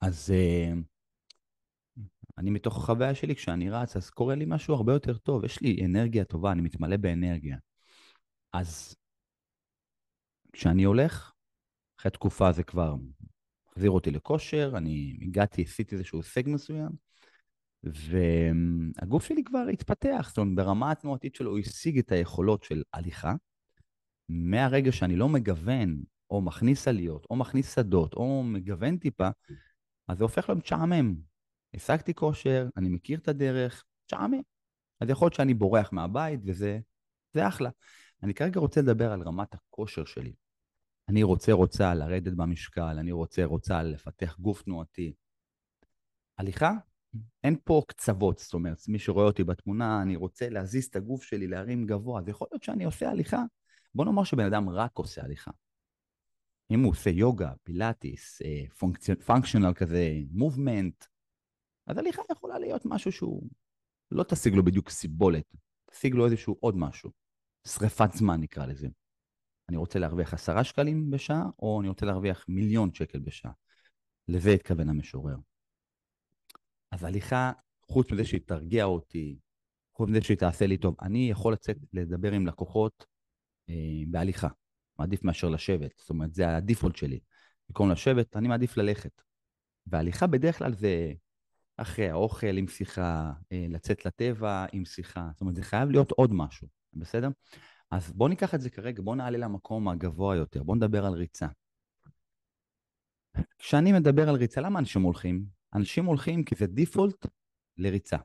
אז 0.00 0.34
אני 2.40 2.50
מתוך 2.50 2.76
החוויה 2.76 3.14
שלי, 3.14 3.34
כשאני 3.34 3.70
רץ, 3.70 3.96
אז 3.96 4.10
קורה 4.10 4.34
לי 4.34 4.44
משהו 4.48 4.74
הרבה 4.74 4.92
יותר 4.92 5.16
טוב. 5.18 5.44
יש 5.44 5.60
לי 5.60 5.86
אנרגיה 5.86 6.24
טובה, 6.24 6.52
אני 6.52 6.62
מתמלא 6.62 6.96
באנרגיה. 6.96 7.56
אז 8.52 8.96
כשאני 10.52 10.84
הולך, 10.84 11.32
אחרי 12.00 12.10
תקופה 12.10 12.52
זה 12.52 12.62
כבר 12.62 12.94
מחזיר 13.68 13.90
אותי 13.90 14.10
לכושר, 14.10 14.72
אני 14.76 15.18
הגעתי, 15.22 15.62
עשיתי 15.62 15.94
איזשהו 15.94 16.18
הישג 16.18 16.42
מסוים, 16.46 16.90
והגוף 17.84 19.24
שלי 19.24 19.44
כבר 19.44 19.66
התפתח, 19.72 20.26
זאת 20.28 20.38
אומרת, 20.38 20.54
ברמה 20.54 20.90
התנועתית 20.90 21.34
שלו 21.34 21.50
הוא 21.50 21.58
השיג 21.58 21.98
את 21.98 22.12
היכולות 22.12 22.62
של 22.62 22.82
הליכה. 22.92 23.34
מהרגע 24.28 24.92
שאני 24.92 25.16
לא 25.16 25.28
מגוון, 25.28 26.02
או 26.30 26.40
מכניס 26.40 26.88
עליות, 26.88 27.26
או 27.30 27.36
מכניס 27.36 27.74
שדות, 27.74 28.14
או 28.14 28.42
מגוון 28.42 28.96
טיפה, 28.96 29.28
אז 30.08 30.18
זה 30.18 30.24
הופך 30.24 30.48
להיות 30.48 30.64
משעמם. 30.64 31.29
השגתי 31.74 32.14
כושר, 32.14 32.68
אני 32.76 32.88
מכיר 32.88 33.18
את 33.18 33.28
הדרך, 33.28 33.84
משעמם. 34.06 34.40
אז 35.00 35.10
יכול 35.10 35.26
להיות 35.26 35.34
שאני 35.34 35.54
בורח 35.54 35.92
מהבית, 35.92 36.40
וזה 36.44 36.78
אחלה. 37.38 37.70
אני 38.22 38.34
כרגע 38.34 38.60
רוצה 38.60 38.80
לדבר 38.80 39.12
על 39.12 39.22
רמת 39.22 39.54
הכושר 39.54 40.04
שלי. 40.04 40.32
אני 41.08 41.22
רוצה, 41.22 41.52
רוצה 41.52 41.94
לרדת 41.94 42.32
במשקל, 42.32 42.96
אני 42.98 43.12
רוצה, 43.12 43.44
רוצה 43.44 43.82
לפתח 43.82 44.36
גוף 44.38 44.62
תנועתי. 44.62 45.14
הליכה, 46.38 46.72
אין 47.44 47.56
פה 47.64 47.82
קצוות, 47.88 48.38
זאת 48.38 48.54
אומרת, 48.54 48.78
מי 48.88 48.98
שרואה 48.98 49.24
אותי 49.24 49.44
בתמונה, 49.44 50.02
אני 50.02 50.16
רוצה 50.16 50.48
להזיז 50.48 50.84
את 50.84 50.96
הגוף 50.96 51.22
שלי, 51.22 51.46
להרים 51.46 51.86
גבוה, 51.86 52.20
אז 52.20 52.28
יכול 52.28 52.48
להיות 52.50 52.62
שאני 52.62 52.84
עושה 52.84 53.10
הליכה. 53.10 53.42
בוא 53.94 54.04
נאמר 54.04 54.24
שבן 54.24 54.44
אדם 54.44 54.68
רק 54.68 54.90
עושה 54.94 55.24
הליכה. 55.24 55.50
אם 56.70 56.80
הוא 56.80 56.90
עושה 56.90 57.10
יוגה, 57.10 57.52
פילאטיס, 57.62 58.42
פונקציונל 59.26 59.72
כזה, 59.74 60.12
מובמנט, 60.30 61.04
אז 61.86 61.98
הליכה 61.98 62.22
יכולה 62.32 62.58
להיות 62.58 62.82
משהו 62.84 63.12
שהוא, 63.12 63.42
לא 64.10 64.22
תשיג 64.22 64.54
לו 64.54 64.64
בדיוק 64.64 64.90
סיבולת, 64.90 65.54
תשיג 65.90 66.14
לו 66.14 66.26
איזשהו 66.26 66.56
עוד 66.60 66.76
משהו. 66.76 67.10
שריפת 67.66 68.12
זמן 68.14 68.40
נקרא 68.40 68.66
לזה. 68.66 68.88
אני 69.68 69.76
רוצה 69.76 69.98
להרוויח 69.98 70.34
עשרה 70.34 70.64
שקלים 70.64 71.10
בשעה, 71.10 71.44
או 71.58 71.80
אני 71.80 71.88
רוצה 71.88 72.06
להרוויח 72.06 72.44
מיליון 72.48 72.94
שקל 72.94 73.18
בשעה. 73.18 73.52
לזה 74.28 74.50
התכוון 74.50 74.88
המשורר. 74.88 75.36
אז 76.90 77.04
הליכה, 77.04 77.52
חוץ 77.82 78.12
מזה 78.12 78.24
שהיא 78.24 78.40
תרגיע 78.46 78.84
אותי, 78.84 79.38
חוץ 79.94 80.10
מזה 80.10 80.22
שהיא 80.22 80.36
תעשה 80.36 80.66
לי 80.66 80.76
טוב, 80.76 80.96
אני 81.02 81.30
יכול 81.30 81.52
לצאת 81.52 81.76
לדבר 81.92 82.32
עם 82.32 82.46
לקוחות 82.46 83.06
אה, 83.68 83.74
בהליכה. 84.06 84.48
מעדיף 84.98 85.24
מאשר 85.24 85.48
לשבת, 85.48 85.90
זאת 85.98 86.10
אומרת, 86.10 86.34
זה 86.34 86.56
הדיפולט 86.56 86.96
שלי. 86.96 87.20
במקום 87.68 87.90
לשבת, 87.90 88.36
אני 88.36 88.48
מעדיף 88.48 88.76
ללכת. 88.76 89.22
והליכה 89.86 90.26
בדרך 90.26 90.58
כלל 90.58 90.74
זה 90.74 91.12
אחרי 91.82 92.10
האוכל 92.10 92.56
עם 92.56 92.68
שיחה, 92.68 93.32
אה, 93.52 93.66
לצאת 93.68 94.06
לטבע 94.06 94.66
עם 94.72 94.84
שיחה, 94.84 95.28
זאת 95.32 95.40
אומרת, 95.40 95.54
זה 95.54 95.62
חייב 95.62 95.90
להיות 95.90 96.10
עוד 96.10 96.32
משהו, 96.32 96.68
בסדר? 96.92 97.28
אז 97.90 98.12
בואו 98.12 98.28
ניקח 98.28 98.54
את 98.54 98.60
זה 98.60 98.70
כרגע, 98.70 99.02
בואו 99.02 99.16
נעלה 99.16 99.38
למקום 99.38 99.88
הגבוה 99.88 100.36
יותר, 100.36 100.62
בואו 100.62 100.76
נדבר 100.76 101.06
על 101.06 101.12
ריצה. 101.12 101.46
כשאני 103.58 103.92
מדבר 103.92 104.28
על 104.28 104.34
ריצה, 104.34 104.60
למה 104.60 104.78
אנשים 104.78 105.02
הולכים? 105.02 105.44
אנשים 105.74 106.04
הולכים 106.04 106.44
כי 106.44 106.54
זה 106.54 106.66
דיפולט 106.66 107.26
לריצה. 107.76 108.16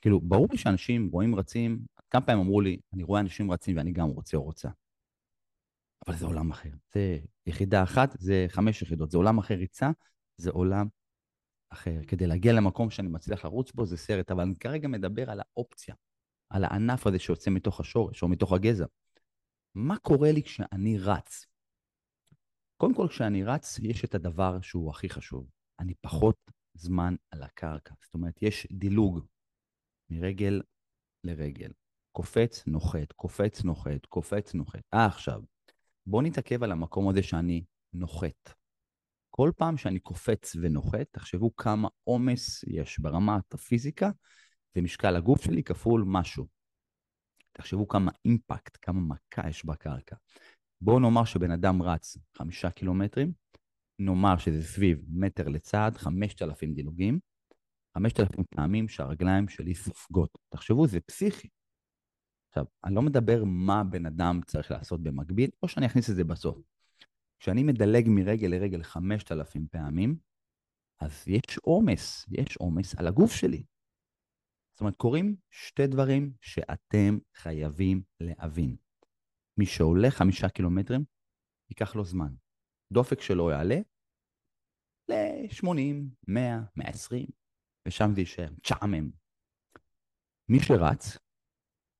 כאילו, 0.00 0.20
ברור 0.20 0.48
לי 0.50 0.58
שאנשים 0.58 1.08
רואים 1.12 1.34
רצים, 1.34 1.78
כמה 2.10 2.26
פעמים 2.26 2.42
אמרו 2.42 2.60
לי, 2.60 2.80
אני 2.92 3.02
רואה 3.02 3.20
אנשים 3.20 3.52
רצים 3.52 3.76
ואני 3.76 3.92
גם 3.92 4.08
רוצה 4.08 4.36
או 4.36 4.42
רוצה. 4.42 4.68
אבל 6.06 6.16
זה 6.16 6.26
עולם 6.26 6.50
אחר. 6.50 6.70
זה 6.94 7.18
יחידה 7.46 7.82
אחת, 7.82 8.16
זה 8.18 8.46
חמש 8.48 8.82
יחידות. 8.82 9.10
זה 9.10 9.18
עולם 9.18 9.38
אחר 9.38 9.54
ריצה, 9.54 9.90
זה 10.36 10.50
עולם 10.50 10.86
אחר. 11.70 12.00
כדי 12.06 12.26
להגיע 12.26 12.52
למקום 12.52 12.90
שאני 12.90 13.08
מצליח 13.08 13.44
לרוץ 13.44 13.72
בו, 13.72 13.86
זה 13.86 13.96
סרט. 13.96 14.30
אבל 14.30 14.42
אני 14.42 14.56
כרגע 14.56 14.88
מדבר 14.88 15.30
על 15.30 15.40
האופציה, 15.40 15.94
על 16.50 16.64
הענף 16.64 17.06
הזה 17.06 17.18
שיוצא 17.18 17.50
מתוך 17.50 17.80
השורש 17.80 18.22
או 18.22 18.28
מתוך 18.28 18.52
הגזע. 18.52 18.86
מה 19.74 19.98
קורה 19.98 20.32
לי 20.32 20.42
כשאני 20.42 20.98
רץ? 20.98 21.46
קודם 22.76 22.94
כל, 22.94 23.08
כשאני 23.08 23.44
רץ, 23.44 23.78
יש 23.82 24.04
את 24.04 24.14
הדבר 24.14 24.60
שהוא 24.60 24.90
הכי 24.90 25.08
חשוב. 25.08 25.50
אני 25.80 25.94
פחות 26.00 26.50
זמן 26.74 27.14
על 27.30 27.42
הקרקע. 27.42 27.94
זאת 28.04 28.14
אומרת, 28.14 28.42
יש 28.42 28.66
דילוג 28.72 29.20
מרגל 30.10 30.62
לרגל. 31.24 31.72
קופץ, 32.12 32.66
נוחת, 32.66 33.12
קופץ, 33.12 33.64
נוחת, 33.64 34.06
קופץ, 34.06 34.54
נוחת. 34.54 34.80
אה, 34.94 35.06
עכשיו, 35.06 35.42
בואו 36.06 36.22
נתעכב 36.22 36.62
על 36.62 36.72
המקום 36.72 37.08
הזה 37.08 37.22
שאני 37.22 37.64
נוחת. 37.92 38.57
כל 39.40 39.50
פעם 39.56 39.76
שאני 39.76 39.98
קופץ 39.98 40.56
ונוחת, 40.62 41.06
תחשבו 41.10 41.56
כמה 41.56 41.88
עומס 42.04 42.64
יש 42.66 42.98
ברמת 42.98 43.54
הפיזיקה 43.54 44.10
ומשקל 44.76 45.16
הגוף 45.16 45.42
שלי 45.42 45.62
כפול 45.62 46.04
משהו. 46.06 46.46
תחשבו 47.52 47.88
כמה 47.88 48.10
אימפקט, 48.24 48.78
כמה 48.82 49.00
מכה 49.00 49.48
יש 49.48 49.64
בקרקע. 49.64 50.16
בואו 50.80 50.98
נאמר 50.98 51.24
שבן 51.24 51.50
אדם 51.50 51.82
רץ 51.82 52.16
חמישה 52.36 52.70
קילומטרים, 52.70 53.32
נאמר 53.98 54.38
שזה 54.38 54.62
סביב 54.62 55.04
מטר 55.08 55.48
לצעד, 55.48 55.96
חמשת 55.96 56.42
אלפים 56.42 56.74
דילוגים, 56.74 57.18
חמשת 57.94 58.20
אלפים 58.20 58.44
פעמים 58.50 58.88
שהרגליים 58.88 59.48
שלי 59.48 59.74
סופגות. 59.74 60.38
תחשבו, 60.48 60.86
זה 60.86 61.00
פסיכי. 61.00 61.48
עכשיו, 62.48 62.64
אני 62.84 62.94
לא 62.94 63.02
מדבר 63.02 63.44
מה 63.44 63.84
בן 63.84 64.06
אדם 64.06 64.40
צריך 64.46 64.70
לעשות 64.70 65.02
במקביל, 65.02 65.50
או 65.62 65.68
שאני 65.68 65.86
אכניס 65.86 66.10
את 66.10 66.16
זה 66.16 66.24
בסוף. 66.24 66.77
כשאני 67.38 67.62
מדלג 67.62 68.04
מרגל 68.08 68.48
לרגל 68.48 68.82
5,000 68.82 69.66
פעמים, 69.66 70.16
אז 71.00 71.28
יש 71.28 71.58
עומס, 71.58 72.26
יש 72.30 72.56
עומס 72.56 72.94
על 72.98 73.06
הגוף 73.06 73.32
שלי. 73.32 73.64
זאת 74.72 74.80
אומרת, 74.80 74.96
קורים 74.96 75.36
שתי 75.50 75.86
דברים 75.86 76.32
שאתם 76.40 77.18
חייבים 77.34 78.02
להבין. 78.20 78.76
מי 79.58 79.66
שהולך 79.66 80.14
חמישה 80.14 80.48
קילומטרים, 80.48 81.04
ייקח 81.70 81.96
לו 81.96 82.04
זמן. 82.04 82.34
דופק 82.92 83.20
שלו 83.20 83.50
יעלה 83.50 83.78
ל-80, 85.08 85.68
100, 86.28 86.60
120, 86.76 87.26
ושם 87.88 88.10
זה 88.14 88.20
יישאר, 88.20 88.48
צ'עמם. 88.64 89.10
מי 90.48 90.58
שרץ, 90.60 91.18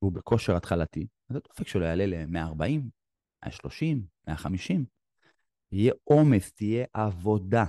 והוא 0.03 0.13
בכושר 0.13 0.57
התחלתי, 0.57 1.07
אז 1.31 1.37
הדופק 1.37 1.67
שלו 1.67 1.85
יעלה 1.85 2.07
ל-140, 2.07 2.81
130, 3.45 4.07
150. 4.29 4.98
יהיה 5.73 5.93
עומס, 6.05 6.53
תהיה 6.53 6.87
עבודה. 6.93 7.65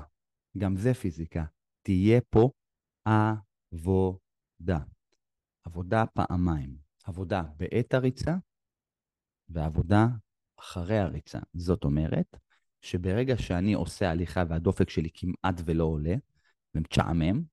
גם 0.58 0.76
זה 0.76 0.94
פיזיקה. 0.94 1.46
תהיה 1.82 2.22
פה 2.30 2.50
עבודה. 3.06 4.80
עבודה 5.64 6.06
פעמיים. 6.06 6.76
עבודה 7.04 7.44
בעת 7.58 7.94
הריצה 7.94 8.36
ועבודה 9.50 10.08
אחרי 10.60 11.00
הריצה. 11.00 11.40
זאת 11.54 11.84
אומרת, 11.84 12.38
שברגע 12.82 13.38
שאני 13.38 13.74
עושה 13.74 14.10
הליכה 14.10 14.44
והדופק 14.50 14.90
שלי 14.90 15.10
כמעט 15.14 15.62
ולא 15.66 15.84
עולה, 15.84 16.16
ומצ'עמם, 16.76 17.44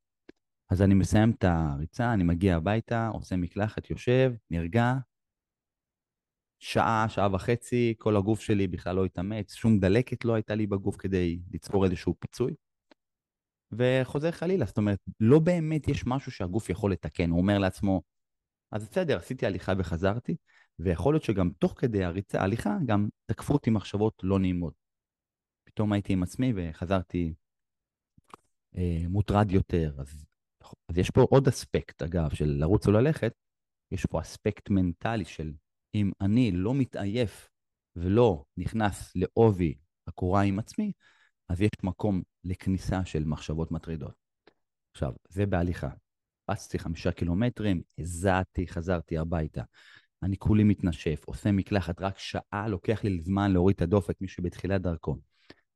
אז 0.71 0.83
אני 0.83 0.95
מסיים 0.95 1.31
את 1.31 1.45
הריצה, 1.45 2.13
אני 2.13 2.25
מגיע 2.25 2.57
הביתה, 2.57 3.09
עושה 3.09 3.37
מקלחת, 3.37 3.91
יושב, 3.91 4.33
נרגע, 4.51 4.95
שעה, 6.59 7.07
שעה 7.09 7.35
וחצי, 7.35 7.95
כל 7.99 8.17
הגוף 8.17 8.41
שלי 8.41 8.67
בכלל 8.67 8.97
לא 8.97 9.05
התאמץ, 9.05 9.55
שום 9.55 9.79
דלקת 9.79 10.25
לא 10.25 10.35
הייתה 10.35 10.55
לי 10.55 10.67
בגוף 10.67 10.97
כדי 10.97 11.39
ליצור 11.51 11.85
איזשהו 11.85 12.15
פיצוי. 12.19 12.55
וחוזר 13.73 14.31
חלילה, 14.31 14.65
זאת 14.65 14.79
אומרת, 14.79 14.99
לא 15.21 15.39
באמת 15.39 15.89
יש 15.89 16.07
משהו 16.07 16.33
שהגוף 16.33 16.71
יכול 16.71 16.93
לתקן. 16.93 17.31
הוא 17.31 17.39
אומר 17.39 17.59
לעצמו, 17.59 18.03
אז 18.73 18.89
בסדר, 18.89 19.17
עשיתי 19.17 19.47
הליכה 19.47 19.73
וחזרתי, 19.79 20.37
ויכול 20.79 21.15
להיות 21.15 21.23
שגם 21.23 21.51
תוך 21.59 21.75
כדי 21.77 22.05
הריצה, 22.05 22.43
הליכה, 22.43 22.77
גם 22.87 23.09
תקפו 23.27 23.53
אותי 23.53 23.71
מחשבות 23.71 24.15
לא 24.23 24.39
נעימות. 24.39 24.75
פתאום 25.65 25.93
הייתי 25.93 26.13
עם 26.13 26.23
עצמי 26.23 26.53
וחזרתי 26.57 27.35
אה, 28.77 29.03
מוטרד 29.09 29.51
יותר. 29.51 29.95
אז, 29.99 30.27
אז 30.89 30.99
יש 30.99 31.11
פה 31.11 31.21
עוד 31.21 31.49
אספקט, 31.49 32.03
אגב, 32.03 32.35
של 32.35 32.57
לרוץ 32.59 32.87
או 32.87 32.93
ללכת, 32.93 33.33
יש 33.91 34.07
פה 34.07 34.21
אספקט 34.21 34.71
מנטלי 34.71 35.25
של 35.25 35.53
אם 35.97 36.11
אני 36.21 36.51
לא 36.53 36.75
מתעייף 36.75 37.49
ולא 37.97 38.45
נכנס 38.57 39.13
לעובי 39.17 39.75
הקורה 40.07 40.43
עם 40.43 40.59
עצמי, 40.59 40.93
אז 41.49 41.61
יש 41.61 41.71
מקום 41.83 42.23
לכניסה 42.45 43.05
של 43.05 43.25
מחשבות 43.25 43.71
מטרידות. 43.71 44.15
עכשיו, 44.93 45.13
זה 45.29 45.47
בהליכה. 45.47 45.89
רצתי 46.51 46.79
חמישה 46.79 47.13
קילומטרים, 47.13 47.83
הזעתי, 47.99 48.69
חזרתי 48.69 49.19
הביתה. 49.19 49.63
אני 50.23 50.37
כולי 50.37 50.65
מתנשף, 50.65 51.23
עושה 51.27 51.53
מקלחת, 51.53 52.01
רק 52.01 52.19
שעה 52.19 52.69
לוקח 52.69 53.05
לי 53.05 53.21
זמן 53.21 53.53
להוריד 53.53 53.75
את 53.75 53.83
הדופק, 53.83 54.21
מישהו 54.21 54.43
בתחילת 54.43 54.83
דרכו. 54.83 55.17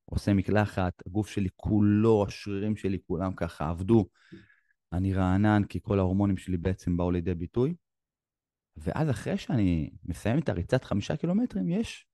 עושה 0.05 0.35
מקלחת, 0.35 0.93
הגוף 1.07 1.29
שלי 1.29 1.49
כולו, 1.57 2.25
השרירים 2.29 2.77
שלי 2.77 2.99
כולם 3.07 3.33
ככה 3.35 3.69
עבדו. 3.69 4.07
אני 4.93 5.15
רענן 5.15 5.63
כי 5.69 5.79
כל 5.83 5.99
ההורמונים 5.99 6.37
שלי 6.37 6.57
בעצם 6.57 6.97
באו 6.97 7.11
לידי 7.11 7.35
ביטוי. 7.35 7.75
ואז 8.77 9.11
אחרי 9.11 9.39
שאני 9.39 9.91
מסיים 10.05 10.39
את 10.39 10.49
הריצת 10.49 10.85
חמישה 10.85 11.17
קילומטרים, 11.17 11.71
יש 11.71 12.07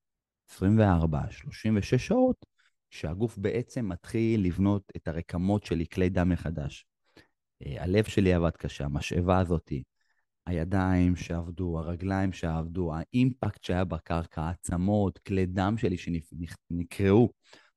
24, 0.50 1.30
36 1.30 1.94
שעות 2.06 2.46
שהגוף 2.90 3.38
בעצם 3.38 3.88
מתחיל 3.88 4.46
לבנות 4.46 4.92
את 4.96 5.08
הרקמות 5.08 5.64
שלי, 5.64 5.86
כלי 5.86 6.08
דם 6.08 6.28
מחדש. 6.28 6.86
אה, 7.66 7.82
הלב 7.82 8.04
שלי 8.04 8.34
עבד 8.34 8.56
קשה, 8.56 8.84
המשאבה 8.84 9.38
הזאתי, 9.38 9.82
הידיים 10.46 11.16
שעבדו, 11.16 11.78
הרגליים 11.78 12.32
שעבדו, 12.32 12.92
האימפקט 12.94 13.64
שהיה 13.64 13.84
בקרקע, 13.84 14.42
העצמות, 14.42 15.18
כלי 15.18 15.46
דם 15.46 15.74
שלי 15.78 15.96
שנקרעו, 15.98 17.32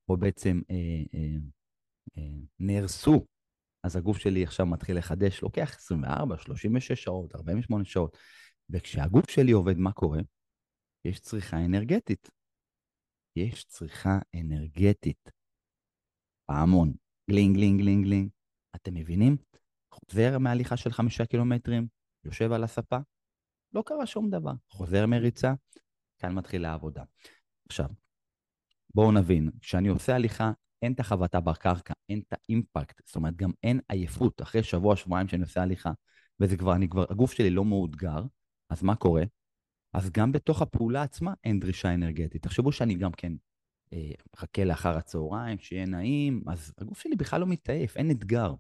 או 0.10 0.18
בעצם 0.18 0.62
אה, 0.72 0.76
אה, 1.14 1.36
אה, 2.18 2.40
נהרסו, 2.60 3.26
אז 3.84 3.96
הגוף 3.96 4.18
שלי 4.18 4.44
עכשיו 4.44 4.66
מתחיל 4.66 4.98
לחדש, 4.98 5.42
לוקח 5.42 5.76
24, 5.76 6.38
36 6.38 7.04
שעות, 7.04 7.36
48 7.36 7.86
שעות. 7.86 8.18
וכשהגוף 8.70 9.30
שלי 9.30 9.52
עובד, 9.52 9.78
מה 9.78 9.92
קורה? 9.92 10.20
יש 11.06 11.20
צריכה 11.20 11.58
אנרגטית. 11.66 12.30
יש 13.36 13.64
צריכה 13.64 14.20
אנרגטית. 14.36 15.32
פעמון, 16.46 16.94
גלינג, 17.30 17.56
גלינג, 17.56 17.82
גלינג, 17.82 18.06
גלינג. 18.06 18.30
אתם 18.76 18.94
מבינים? 18.94 19.38
חוזר 19.94 20.38
מהליכה 20.38 20.78
של 20.78 20.92
חמישה 20.92 21.26
קילומטרים, 21.26 21.88
יושב 22.26 22.52
על 22.52 22.64
הספה, 22.64 22.98
לא 23.74 23.84
קרה 23.86 24.06
שום 24.06 24.30
דבר. 24.30 24.54
חוזר 24.70 25.06
מריצה, 25.06 25.54
כאן 26.18 26.34
מתחילה 26.34 26.72
העבודה. 26.72 27.04
עכשיו, 27.70 27.90
בואו 28.96 29.12
נבין, 29.12 29.52
כשאני 29.62 29.88
עושה 29.88 30.16
הליכה, 30.16 30.52
אין 30.82 30.94
את 30.94 31.00
החבטה 31.00 31.40
בקרקע, 31.40 31.94
אין 32.10 32.22
את 32.28 32.34
ה 32.34 32.43
impact, 32.43 33.08
זאת 33.08 33.16
אומרת, 33.16 33.36
גם 33.36 33.52
אין 33.64 33.80
עייפות 33.90 34.42
אחרי 34.42 34.64
שבוע, 34.64 34.96
שבועיים 34.96 35.28
שאני 35.28 35.42
עושה 35.42 35.62
הליכה, 35.62 35.92
וזה 36.40 36.58
כבר, 36.58 36.76
אני 36.76 36.90
כבר, 36.90 37.06
הגוף 37.10 37.32
שלי 37.32 37.50
לא 37.50 37.66
מאותגר, 37.66 38.24
אז 38.70 38.84
מה 38.84 38.96
קורה? 38.96 39.24
אז 39.94 40.10
גם 40.10 40.32
בתוך 40.32 40.62
הפעולה 40.62 41.02
עצמה 41.02 41.34
אין 41.44 41.60
דרישה 41.60 41.94
אנרגטית. 41.94 42.44
תחשבו 42.44 42.72
שאני 42.72 42.96
גם 42.96 43.12
כן 43.12 43.34
אה, 43.94 44.12
מחכה 44.36 44.64
לאחר 44.64 44.98
הצהריים, 44.98 45.60
שיהיה 45.60 45.86
נעים, 45.86 46.44
אז 46.48 46.74
הגוף 46.78 47.00
שלי 47.00 47.16
בכלל 47.16 47.42
לא 47.42 47.48
מתעייף, 47.48 47.98
אין 47.98 48.12
אתגר. 48.12 48.54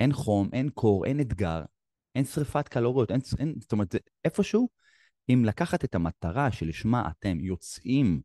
אין 0.00 0.12
חום, 0.12 0.48
אין 0.52 0.70
קור, 0.70 1.06
אין 1.06 1.20
אתגר, 1.20 1.62
אין 2.14 2.24
שריפת 2.24 2.68
קלוריות, 2.68 3.10
אין, 3.10 3.20
אין, 3.38 3.54
זאת 3.60 3.72
אומרת, 3.72 3.94
איפשהו, 4.24 4.68
אם 5.28 5.42
לקחת 5.44 5.84
את 5.84 5.94
המטרה 5.94 6.52
שלשמה 6.52 7.10
אתם 7.10 7.40
יוצאים 7.40 8.20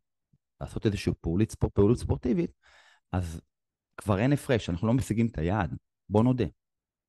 לעשות 0.62 0.86
איזושהי 0.86 1.14
פעולית, 1.22 1.56
פעולות 1.74 1.98
ספורטיבית, 1.98 2.52
אז 3.12 3.42
כבר 3.98 4.20
אין 4.20 4.34
הפרש, 4.34 4.70
אנחנו 4.70 4.88
לא 4.88 4.94
משיגים 4.94 5.28
את 5.28 5.38
היעד, 5.38 5.78
בוא 6.10 6.24
נודה. 6.24 6.46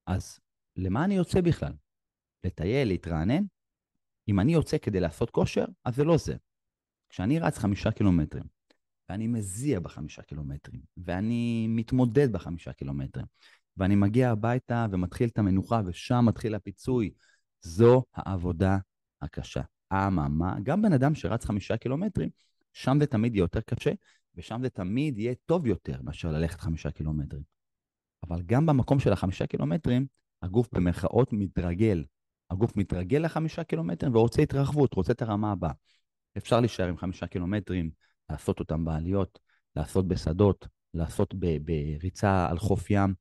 אז 0.06 0.40
למה 0.76 1.04
אני 1.04 1.14
יוצא 1.14 1.40
בכלל? 1.40 1.72
לטייל, 2.44 2.88
להתרענן? 2.88 3.42
אם 4.28 4.40
אני 4.40 4.52
יוצא 4.52 4.78
כדי 4.78 5.00
לעשות 5.00 5.30
כושר, 5.30 5.64
אז 5.84 5.96
זה 5.96 6.04
לא 6.04 6.16
זה. 6.16 6.36
כשאני 7.08 7.38
רץ 7.38 7.58
חמישה 7.58 7.90
קילומטרים, 7.90 8.44
ואני 9.08 9.26
מזיע 9.26 9.80
בחמישה 9.80 10.22
קילומטרים, 10.22 10.80
ואני 10.96 11.66
מתמודד 11.68 12.32
בחמישה 12.32 12.72
קילומטרים, 12.72 13.26
ואני 13.76 13.94
מגיע 13.94 14.30
הביתה 14.30 14.86
ומתחיל 14.90 15.28
את 15.28 15.38
המנוחה, 15.38 15.80
ושם 15.86 16.24
מתחיל 16.28 16.54
הפיצוי, 16.54 17.10
זו 17.60 18.02
העבודה 18.14 18.78
הקשה. 19.22 19.62
אממה, 19.92 20.56
גם 20.62 20.82
בן 20.82 20.92
אדם 20.92 21.14
שרץ 21.14 21.44
חמישה 21.44 21.76
קילומטרים, 21.76 22.28
שם 22.72 22.96
זה 23.00 23.06
תמיד 23.06 23.34
יהיה 23.34 23.42
יותר 23.42 23.60
קשה, 23.60 23.92
ושם 24.34 24.60
זה 24.62 24.70
תמיד 24.70 25.18
יהיה 25.18 25.34
טוב 25.46 25.66
יותר 25.66 26.02
מאשר 26.02 26.32
ללכת 26.32 26.60
חמישה 26.60 26.90
קילומטרים. 26.90 27.42
אבל 28.22 28.42
גם 28.42 28.66
במקום 28.66 28.98
של 28.98 29.12
החמישה 29.12 29.46
קילומטרים, 29.46 30.06
הגוף 30.42 30.68
במרכאות 30.72 31.32
מתרגל. 31.32 32.04
הגוף 32.50 32.76
מתרגל 32.76 33.18
לחמישה 33.18 33.64
קילומטרים 33.64 34.14
ורוצה 34.14 34.42
התרחבות, 34.42 34.94
רוצה 34.94 35.12
את 35.12 35.22
הרמה 35.22 35.52
הבאה. 35.52 35.72
אפשר 36.36 36.60
להישאר 36.60 36.88
עם 36.88 36.96
חמישה 36.96 37.26
קילומטרים, 37.26 37.90
לעשות 38.30 38.60
אותם 38.60 38.84
בעליות, 38.84 39.38
לעשות 39.76 40.08
בשדות, 40.08 40.66
לעשות 40.94 41.34
בריצה 41.34 42.46
על 42.50 42.58
חוף 42.58 42.90
ים, 42.90 43.14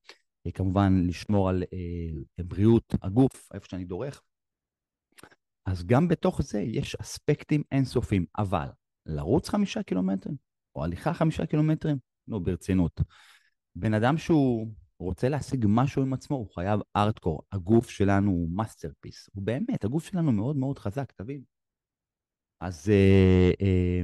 אה, 0.48 0.52
כמובן 0.52 1.04
לשמור 1.08 1.50
על 1.50 1.64
אה, 1.74 2.44
בריאות 2.44 2.96
הגוף, 3.02 3.50
איפה 3.54 3.66
שאני 3.70 3.86
דורך. 3.86 4.22
אז 5.66 5.86
גם 5.86 6.08
בתוך 6.08 6.42
זה 6.42 6.62
יש 6.62 6.96
אספקטים 6.96 7.64
אינסופיים, 7.72 8.26
אבל 8.38 8.68
לרוץ 9.06 9.50
חמישה 9.50 9.84
קילומטרים, 9.84 10.36
או 10.76 10.84
הליכה 10.84 11.14
חמישה 11.14 11.46
קילומטרים, 11.46 11.98
נו, 12.28 12.44
ברצינות. 12.44 13.02
בן 13.76 13.94
אדם 13.94 14.18
שהוא 14.18 14.68
רוצה 15.00 15.30
להשיג 15.30 15.66
משהו 15.70 16.02
עם 16.02 16.14
עצמו, 16.14 16.36
הוא 16.36 16.50
חייב 16.56 16.80
ארטקור. 16.96 17.42
הגוף 17.52 17.90
שלנו 17.90 18.32
הוא 18.32 18.50
masterpiece. 18.50 19.30
הוא 19.34 19.44
באמת, 19.44 19.84
הגוף 19.84 20.06
שלנו 20.06 20.32
מאוד 20.32 20.56
מאוד 20.56 20.80
חזק, 20.80 21.12
תבין. 21.12 21.42
אז 22.60 22.90
אה, 22.90 23.52
אה, 23.62 24.04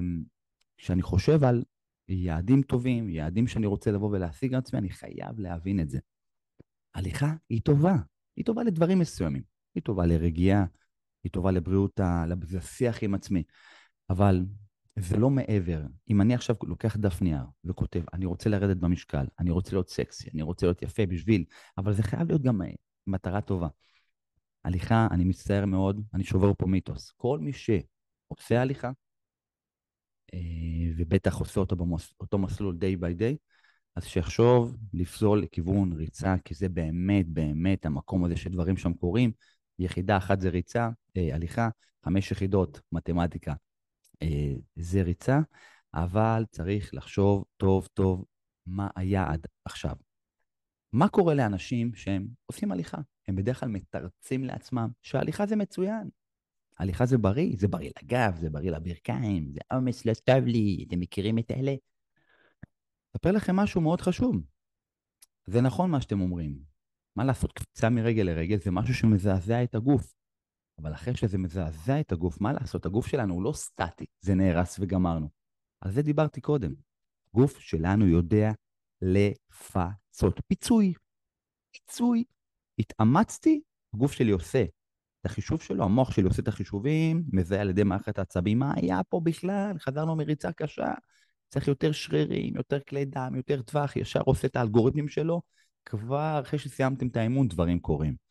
כשאני 0.78 1.02
חושב 1.02 1.44
על 1.44 1.64
יעדים 2.08 2.62
טובים, 2.62 3.10
יעדים 3.10 3.48
שאני 3.48 3.66
רוצה 3.66 3.92
לבוא 3.92 4.10
ולהשיג 4.10 4.54
עצמי, 4.54 4.80
אני 4.80 4.90
חייב 4.90 5.40
להבין 5.40 5.80
את 5.80 5.90
זה. 5.90 6.00
הליכה 6.96 7.34
היא 7.50 7.62
טובה, 7.62 7.96
היא 8.36 8.46
טובה 8.46 8.64
לדברים 8.64 9.00
מסוימים. 9.00 9.44
היא 9.76 9.84
טובה 9.84 10.06
לרגיעה, 10.06 10.66
היא 11.24 11.32
טובה 11.32 11.52
לבריאות, 11.52 12.00
לשיח 12.52 13.04
עם 13.04 13.14
עצמי. 13.14 13.44
אבל 14.10 14.46
זה 15.02 15.18
לא 15.18 15.30
מעבר. 15.30 15.82
אם 16.10 16.22
אני 16.22 16.34
עכשיו 16.34 16.56
לוקח 16.64 16.98
דף 16.98 17.22
נייר 17.22 17.44
וכותב, 17.66 18.02
אני 18.14 18.26
רוצה 18.26 18.50
לרדת 18.50 18.78
במשקל, 18.78 19.26
אני 19.40 19.52
רוצה 19.52 19.76
להיות 19.76 19.90
סקסי, 19.90 20.30
אני 20.34 20.42
רוצה 20.42 20.66
להיות 20.66 20.82
יפה 20.82 21.06
בשביל, 21.06 21.46
אבל 21.78 21.94
זה 21.94 22.04
חייב 22.04 22.28
להיות 22.28 22.42
גם 22.42 22.62
אה, 22.62 22.68
מטרה 23.08 23.42
טובה. 23.42 23.68
הליכה, 24.66 25.08
אני 25.12 25.24
מצטער 25.24 25.66
מאוד, 25.66 26.02
אני 26.14 26.24
שובר 26.24 26.54
פה 26.58 26.66
מיתוס. 26.66 27.12
כל 27.18 27.40
מי 27.40 27.52
שעושה 27.54 28.62
הליכה, 28.62 28.92
אה, 30.34 30.40
ובטח 30.98 31.36
עושה 31.36 31.60
אותו 31.60 31.76
באותו 31.76 32.38
מסלול 32.38 32.78
day 32.82 33.02
by 33.02 33.20
day, 33.20 33.36
אז 33.96 34.06
שיחשוב 34.06 34.78
לפסול 34.94 35.42
לכיוון 35.42 35.94
ריצה, 35.94 36.36
כי 36.46 36.54
זה 36.54 36.70
באמת 36.70 37.28
באמת 37.28 37.86
המקום 37.86 38.26
הזה 38.26 38.36
שדברים 38.36 38.78
שם 38.78 38.94
קורים. 38.94 39.32
יחידה 39.80 40.18
אחת 40.18 40.40
זה 40.40 40.50
ריצה, 40.50 40.90
אה, 41.18 41.36
הליכה, 41.36 41.70
חמש 42.06 42.32
יחידות 42.32 42.82
מתמטיקה 42.92 43.54
זה 44.76 45.02
ריצה, 45.02 45.40
אבל 45.94 46.44
צריך 46.52 46.94
לחשוב 46.94 47.46
טוב 47.58 47.88
טוב 47.94 48.26
מה 48.66 48.88
היעד 48.96 49.48
עכשיו. 49.66 49.96
מה 50.94 51.10
קורה 51.10 51.34
לאנשים 51.34 51.96
שהם 51.96 52.28
עושים 52.46 52.72
הליכה? 52.72 52.98
הם 53.28 53.36
בדרך 53.36 53.60
כלל 53.60 53.70
מתרצים 53.70 54.44
לעצמם 54.44 54.90
שההליכה 55.02 55.46
זה 55.46 55.56
מצוין. 55.56 56.10
הליכה 56.80 57.06
זה 57.06 57.18
בריא, 57.18 57.56
זה 57.58 57.68
בריא 57.68 57.92
לגב, 58.04 58.36
זה 58.40 58.50
בריא 58.50 58.72
לברכיים, 58.72 59.52
זה 59.52 59.60
עומס 59.74 60.06
לא 60.06 60.14
טוב 60.14 60.46
לי, 60.46 60.86
אתם 60.88 61.00
מכירים 61.00 61.40
את 61.40 61.52
אלה? 61.52 61.76
אספר 63.16 63.32
לכם 63.32 63.56
משהו 63.56 63.82
מאוד 63.82 64.02
חשוב. 64.02 64.36
זה 65.46 65.62
נכון 65.62 65.92
מה 65.92 66.02
שאתם 66.02 66.22
אומרים. 66.22 66.60
מה 67.16 67.24
לעשות, 67.24 67.54
קפיצה 67.54 67.90
מרגל 67.90 68.24
לרגל 68.24 68.58
זה 68.58 68.72
משהו 68.72 68.94
שמזעזע 68.94 69.64
את 69.64 69.76
הגוף. 69.76 70.19
אבל 70.82 70.94
אחרי 70.94 71.16
שזה 71.16 71.38
מזעזע 71.38 72.00
את 72.00 72.12
הגוף, 72.12 72.42
מה 72.42 72.54
לעשות? 72.54 72.86
הגוף 72.86 73.08
שלנו 73.08 73.34
הוא 73.34 73.44
לא 73.44 73.52
סטטי, 73.54 74.06
זה 74.22 74.36
נהרס 74.36 74.80
וגמרנו. 74.80 75.30
על 75.82 75.92
זה 75.92 76.02
דיברתי 76.02 76.42
קודם. 76.42 76.74
גוף 77.34 77.60
שלנו 77.60 78.08
יודע 78.08 78.52
לפצות. 79.02 80.42
פיצוי. 80.48 80.94
פיצוי. 81.72 82.24
התאמצתי, 82.80 83.62
הגוף 83.94 84.12
שלי 84.12 84.32
עושה 84.32 84.64
את 85.22 85.26
החישוב 85.26 85.62
שלו, 85.62 85.84
המוח 85.84 86.12
שלי 86.12 86.24
עושה 86.24 86.42
את 86.42 86.48
החישובים, 86.48 87.24
מזהה 87.34 87.62
על 87.62 87.70
ידי 87.70 87.84
מערכת 87.84 88.20
העצבים, 88.20 88.60
מה 88.60 88.74
היה 88.76 89.04
פה 89.10 89.22
בכלל? 89.24 89.80
חזרנו 89.80 90.16
מריצה 90.16 90.52
קשה, 90.52 90.94
צריך 91.50 91.68
יותר 91.68 91.92
שרירים, 91.92 92.56
יותר 92.56 92.80
כלי 92.80 93.06
דם, 93.06 93.34
יותר 93.36 93.62
טווח, 93.62 93.96
ישר 93.96 94.22
עושה 94.22 94.48
את 94.48 94.56
האלגוריתמים 94.56 95.08
שלו, 95.08 95.42
כבר 95.86 96.40
אחרי 96.44 96.60
שסיימתם 96.60 97.08
את 97.08 97.18
האימון, 97.18 97.48
דברים 97.48 97.80
קורים. 97.80 98.29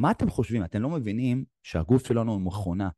מה 0.00 0.10
אתם 0.10 0.30
חושבים? 0.30 0.64
אתם 0.64 0.82
לא 0.82 0.90
מבינים 0.90 1.44
שהגוף 1.62 2.06
שלנו 2.06 2.32
הוא 2.32 2.40
מכונה. 2.40 2.88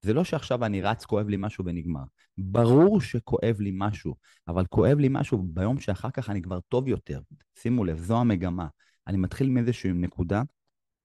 זה 0.00 0.12
לא 0.12 0.24
שעכשיו 0.24 0.64
אני 0.64 0.82
רץ, 0.82 1.04
כואב 1.04 1.28
לי 1.28 1.36
משהו 1.38 1.64
ונגמר. 1.64 2.02
ברור 2.38 3.00
שכואב 3.00 3.56
לי 3.60 3.70
משהו, 3.74 4.14
אבל 4.48 4.66
כואב 4.66 4.98
לי 4.98 5.08
משהו 5.10 5.42
ביום 5.42 5.80
שאחר 5.80 6.10
כך 6.10 6.30
אני 6.30 6.42
כבר 6.42 6.60
טוב 6.60 6.88
יותר. 6.88 7.20
שימו 7.58 7.84
לב, 7.84 7.98
זו 7.98 8.20
המגמה. 8.20 8.66
אני 9.06 9.16
מתחיל 9.16 9.50
מאיזושהי 9.50 9.92
נקודה, 9.92 10.42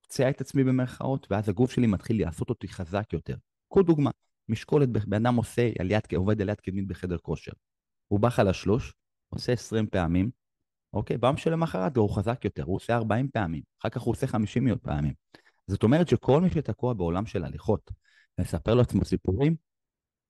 פוצע 0.01 0.29
את 0.29 0.41
עצמי 0.41 0.63
במרכאות, 0.63 1.27
ואז 1.29 1.49
הגוף 1.49 1.71
שלי 1.71 1.87
מתחיל 1.87 2.21
לעשות 2.21 2.49
אותי 2.49 2.67
חזק 2.67 3.13
יותר. 3.13 3.35
קחו 3.69 3.83
דוגמה, 3.83 4.11
משקולת, 4.49 4.89
בן 4.89 5.25
אדם 5.25 5.35
עושה 5.35 5.69
עליית, 5.79 6.13
עובד 6.13 6.41
עליית 6.41 6.61
קדמית 6.61 6.87
בחדר 6.87 7.17
כושר. 7.17 7.51
הוא 8.07 8.19
בא 8.19 8.29
חלשלוש, 8.29 8.93
עושה 9.29 9.51
20 9.51 9.87
פעמים, 9.87 10.29
אוקיי? 10.93 11.17
ביום 11.17 11.37
שלמחרת 11.37 11.97
הוא 11.97 12.09
חזק 12.09 12.45
יותר, 12.45 12.63
הוא 12.63 12.75
עושה 12.75 12.95
40 12.95 13.27
פעמים, 13.27 13.61
אחר 13.81 13.89
כך 13.89 14.01
הוא 14.01 14.11
עושה 14.11 14.27
50 14.27 14.67
פעמים. 14.81 15.13
זאת 15.67 15.83
אומרת 15.83 16.07
שכל 16.07 16.41
מי 16.41 16.49
שתקוע 16.49 16.93
בעולם 16.93 17.25
של 17.25 17.43
הליכות 17.43 17.91
ומספר 18.37 18.73
לעצמו 18.73 19.05
סיפורים, 19.05 19.55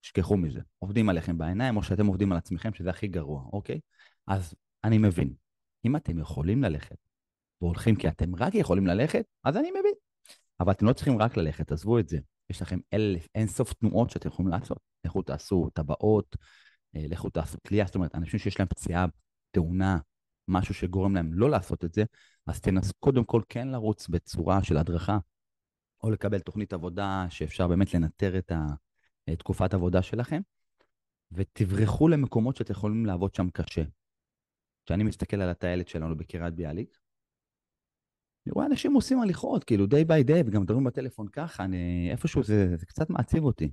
שכחו 0.02 0.38
מזה. 0.38 0.60
עובדים 0.80 1.10
עליכם 1.10 1.38
בעיניים, 1.38 1.78
או 1.78 1.84
שאתם 1.84 2.06
עובדים 2.06 2.32
על 2.32 2.38
עצמכם, 2.38 2.74
שזה 2.74 2.90
הכי 2.90 3.08
גרוע, 3.08 3.44
אוקיי? 3.54 3.80
אז 4.28 4.56
אני 4.84 4.98
מבין. 4.98 5.34
אם 5.86 5.96
אתם 5.96 6.20
יכולים 6.20 6.64
ללכת, 6.64 6.96
והולכים 7.62 7.96
כי 7.96 8.08
אתם 8.08 8.36
רק 8.36 8.56
יכולים 8.56 8.88
ללכת, 8.88 9.26
אז 9.44 9.58
אני 9.58 9.72
מבין. 9.72 9.94
אבל 10.60 10.72
אתם 10.72 10.86
לא 10.86 10.94
צריכים 10.94 11.22
רק 11.22 11.38
ללכת, 11.38 11.72
עזבו 11.72 12.00
את 12.00 12.10
זה. 12.10 12.18
יש 12.50 12.62
לכם 12.62 12.80
אלף, 12.94 13.28
אין 13.36 13.48
סוף 13.48 13.74
תנועות 13.74 14.10
שאתם 14.10 14.28
יכולים 14.28 14.52
לעשות. 14.52 14.78
לכו 15.06 15.22
תעשו 15.22 15.70
טבעות, 15.74 16.36
אה, 16.96 17.06
לכו 17.10 17.30
תעשו 17.30 17.58
תלייה, 17.64 17.86
זאת 17.86 17.96
אומרת, 17.96 18.16
אנשים 18.16 18.40
שיש 18.40 18.60
להם 18.60 18.68
פציעה, 18.68 19.06
תאונה, 19.52 19.98
משהו 20.48 20.74
שגורם 20.74 21.16
להם 21.16 21.34
לא 21.34 21.50
לעשות 21.50 21.86
את 21.86 21.94
זה, 21.94 22.04
אז 22.48 22.62
תנסו 22.62 22.94
קודם 23.00 23.26
כל 23.26 23.42
כן 23.50 23.68
לרוץ 23.68 24.08
בצורה 24.08 24.64
של 24.64 24.78
הדרכה, 24.78 25.18
או 26.04 26.12
לקבל 26.12 26.40
תוכנית 26.40 26.74
עבודה 26.74 27.26
שאפשר 27.30 27.68
באמת 27.68 27.94
לנטר 27.94 28.38
את, 28.38 28.52
תקופת 29.40 29.74
עבודה 29.74 30.02
שלכם, 30.02 30.42
ותברחו 31.32 32.08
למקומות 32.08 32.56
שאתם 32.56 32.72
יכולים 32.72 33.06
לעבוד 33.06 33.36
שם 33.36 33.50
קשה. 33.50 33.84
כשאני 34.86 35.04
מסתכל 35.04 35.42
על 35.42 35.50
הטיילת 35.50 35.88
שלנו 35.88 36.18
בקריית 36.18 36.54
ביאליק, 36.54 37.00
אני 38.46 38.54
רואה 38.54 38.66
אנשים 38.66 38.94
עושים 38.94 39.20
הליכות, 39.22 39.64
כאילו 39.64 39.86
day 39.86 40.08
by 40.08 40.28
day, 40.28 40.44
וגם 40.46 40.62
מדברים 40.62 40.84
בטלפון 40.84 41.28
ככה, 41.28 41.64
אני, 41.64 42.12
איפשהו 42.12 42.44
זה, 42.44 42.78
זה 42.78 42.86
קצת 42.86 43.10
מעציב 43.10 43.44
אותי. 43.44 43.72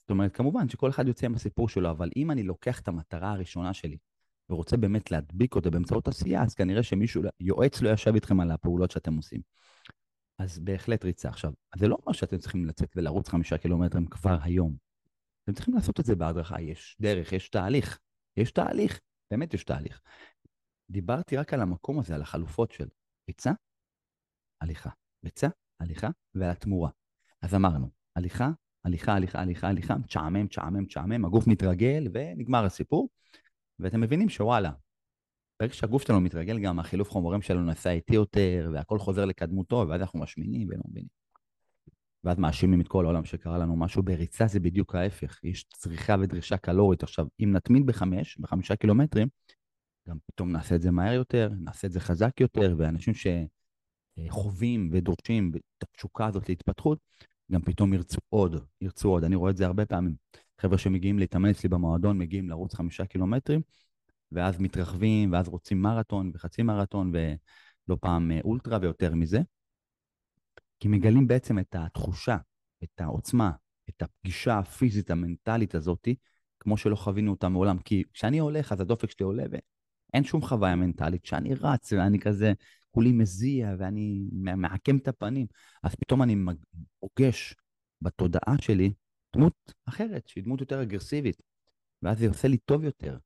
זאת 0.00 0.10
אומרת, 0.10 0.36
כמובן 0.36 0.68
שכל 0.68 0.90
אחד 0.90 1.08
יוצא 1.08 1.26
עם 1.26 1.34
הסיפור 1.34 1.68
שלו, 1.68 1.90
אבל 1.90 2.10
אם 2.16 2.30
אני 2.30 2.42
לוקח 2.42 2.80
את 2.80 2.88
המטרה 2.88 3.32
הראשונה 3.32 3.74
שלי, 3.74 3.98
ורוצה 4.50 4.76
באמת 4.76 5.10
להדביק 5.10 5.54
אותה 5.54 5.70
באמצעות 5.70 6.08
עשייה, 6.08 6.42
אז 6.42 6.54
כנראה 6.54 6.82
שמישהו, 6.82 7.22
יועץ 7.40 7.82
לא 7.82 7.88
ישב 7.88 8.14
איתכם 8.14 8.40
על 8.40 8.50
הפעולות 8.50 8.90
שאתם 8.90 9.16
עושים. 9.16 9.40
אז 10.38 10.58
בהחלט 10.58 11.04
ריצה. 11.04 11.28
עכשיו, 11.28 11.52
זה 11.76 11.88
לא 11.88 11.98
אומר 12.02 12.12
שאתם 12.12 12.38
צריכים 12.38 12.66
לצאת 12.66 12.92
ולרוץ 12.96 13.28
חמישה 13.28 13.58
קילומטרים 13.58 14.06
כבר 14.06 14.38
היום. 14.42 14.76
אתם 15.44 15.52
צריכים 15.52 15.74
לעשות 15.74 16.00
את 16.00 16.04
זה 16.04 16.16
בהדרכה, 16.16 16.60
יש 16.60 16.96
דרך, 17.00 17.32
יש 17.32 17.48
תהליך, 17.48 17.98
יש 18.36 18.50
תהליך, 18.50 19.00
באמת 19.30 19.54
יש 19.54 19.64
תהליך. 19.64 20.00
דיברתי 20.90 21.36
רק 21.36 21.54
על 21.54 21.60
המקום 21.60 21.98
הזה, 21.98 22.14
על 22.14 22.22
החלופות 22.22 22.72
של 22.72 22.88
ריצה, 23.28 23.52
הליכה, 24.60 24.90
ריצה, 25.24 25.48
הליכה 25.80 26.08
ועל 26.34 26.50
התמורה. 26.50 26.90
אז 27.42 27.54
אמרנו, 27.54 27.90
הליכה, 28.16 28.50
הליכה, 28.84 29.12
הליכה, 29.12 29.40
הליכה, 29.40 29.68
הליכה, 29.68 29.94
תשעמם, 30.06 30.46
תשעמם, 30.46 30.86
תשעמם, 30.86 31.24
הגוף 31.24 31.46
מתרגל 31.46 32.08
ונגמר 32.12 32.64
הסיפור. 32.64 33.08
ואתם 33.80 34.00
מבינים 34.00 34.28
שוואלה, 34.28 34.70
ברגע 35.60 35.74
שהגוף 35.74 36.02
שלנו 36.02 36.20
מתרגל, 36.20 36.58
גם 36.58 36.78
החילוף 36.78 37.10
חומרים 37.10 37.42
שלנו 37.42 37.64
נעשה 37.64 37.90
איטי 37.90 38.14
יותר, 38.14 38.70
והכל 38.72 38.98
חוזר 38.98 39.24
לקדמותו, 39.24 39.86
ואז 39.88 40.00
אנחנו 40.00 40.20
משמינים 40.20 40.68
ולא 40.70 40.82
מבינים. 40.88 41.08
ואז 42.24 42.38
מאשימים 42.38 42.80
את 42.80 42.88
כל 42.88 43.04
העולם 43.04 43.24
שקרה 43.24 43.58
לנו 43.58 43.76
משהו. 43.76 44.02
בריצה 44.02 44.46
זה 44.46 44.60
בדיוק 44.60 44.94
ההפך, 44.94 45.44
יש 45.44 45.64
צריכה 45.64 46.14
ודרישה 46.20 46.56
קלורית. 46.56 47.02
עכשיו, 47.02 47.26
אם 47.40 47.52
נתמיד 47.52 47.86
בחמש, 47.86 48.38
בחמישה 48.38 48.76
קילומטרים, 48.76 49.28
גם 50.08 50.16
פתאום 50.26 50.52
נעשה 50.52 50.74
את 50.74 50.82
זה 50.82 50.90
מהר 50.90 51.12
יותר, 51.12 51.50
נעשה 51.60 51.86
את 51.86 51.92
זה 51.92 52.00
חזק 52.00 52.40
יותר, 52.40 52.74
ואנשים 52.78 53.12
שחווים 53.14 54.90
ודורשים 54.92 55.52
את 55.78 55.82
התשוקה 55.82 56.26
הזאת 56.26 56.48
להתפתחות, 56.48 56.98
גם 57.52 57.62
פתאום 57.62 57.94
ירצו 57.94 58.18
עוד, 58.28 58.64
ירצו 58.80 59.08
עוד. 59.08 59.24
אני 59.24 59.36
רואה 59.36 59.50
את 59.50 59.56
זה 59.56 59.66
הרבה 59.66 59.86
פעמים. 59.86 60.14
חבר'ה 60.60 60.78
שמגיעים 60.78 61.18
להתאמן 61.18 61.50
אצלי 61.50 61.68
במועדון, 61.68 62.18
מגיעים 62.18 62.50
לרוץ 62.50 62.74
חמישה 62.74 63.06
קילומטרים, 63.06 63.60
ואז 64.32 64.60
מתרחבים, 64.60 65.32
ואז 65.32 65.48
רוצים 65.48 65.82
מרתון 65.82 66.30
וחצי 66.34 66.62
מרתון, 66.62 67.12
ולא 67.14 67.96
פעם 68.00 68.30
אה, 68.30 68.40
אולטרה 68.44 68.78
ויותר 68.82 69.14
מזה. 69.14 69.40
כי 70.80 70.88
מגלים 70.88 71.26
בעצם 71.26 71.58
את 71.58 71.76
התחושה, 71.78 72.36
את 72.84 73.00
העוצמה, 73.00 73.50
את 73.88 74.02
הפגישה 74.02 74.58
הפיזית 74.58 75.10
המנטלית 75.10 75.74
הזאתי, 75.74 76.14
כמו 76.60 76.76
שלא 76.76 76.96
חווינו 76.96 77.30
אותה 77.30 77.48
מעולם. 77.48 77.78
כי 77.78 78.02
כשאני 78.12 78.38
הולך, 78.38 78.72
אז 78.72 78.80
הדופק 78.80 79.10
שלי 79.10 79.24
עולה, 79.24 79.44
ואין 79.50 80.24
שום 80.24 80.42
חוויה 80.42 80.76
מנטלית. 80.76 81.22
כשאני 81.22 81.54
רץ 81.54 81.92
ואני 81.92 82.18
כזה, 82.18 82.52
כולי 82.90 83.12
מזיע 83.12 83.74
ואני 83.78 84.28
מעקם 84.32 84.96
את 84.96 85.08
הפנים, 85.08 85.46
אז 85.82 85.94
פתאום 85.94 86.22
אני 86.22 86.36
פוגש 87.00 87.54
בתודעה 88.02 88.54
שלי 88.60 88.92
דמות 89.36 89.72
אחרת, 89.84 90.28
שהיא 90.28 90.44
דמות 90.44 90.60
יותר 90.60 90.82
אגרסיבית, 90.82 91.42
ואז 92.02 92.18
זה 92.18 92.28
עושה 92.28 92.48
לי 92.48 92.56
טוב 92.56 92.84
יותר. 92.84 93.18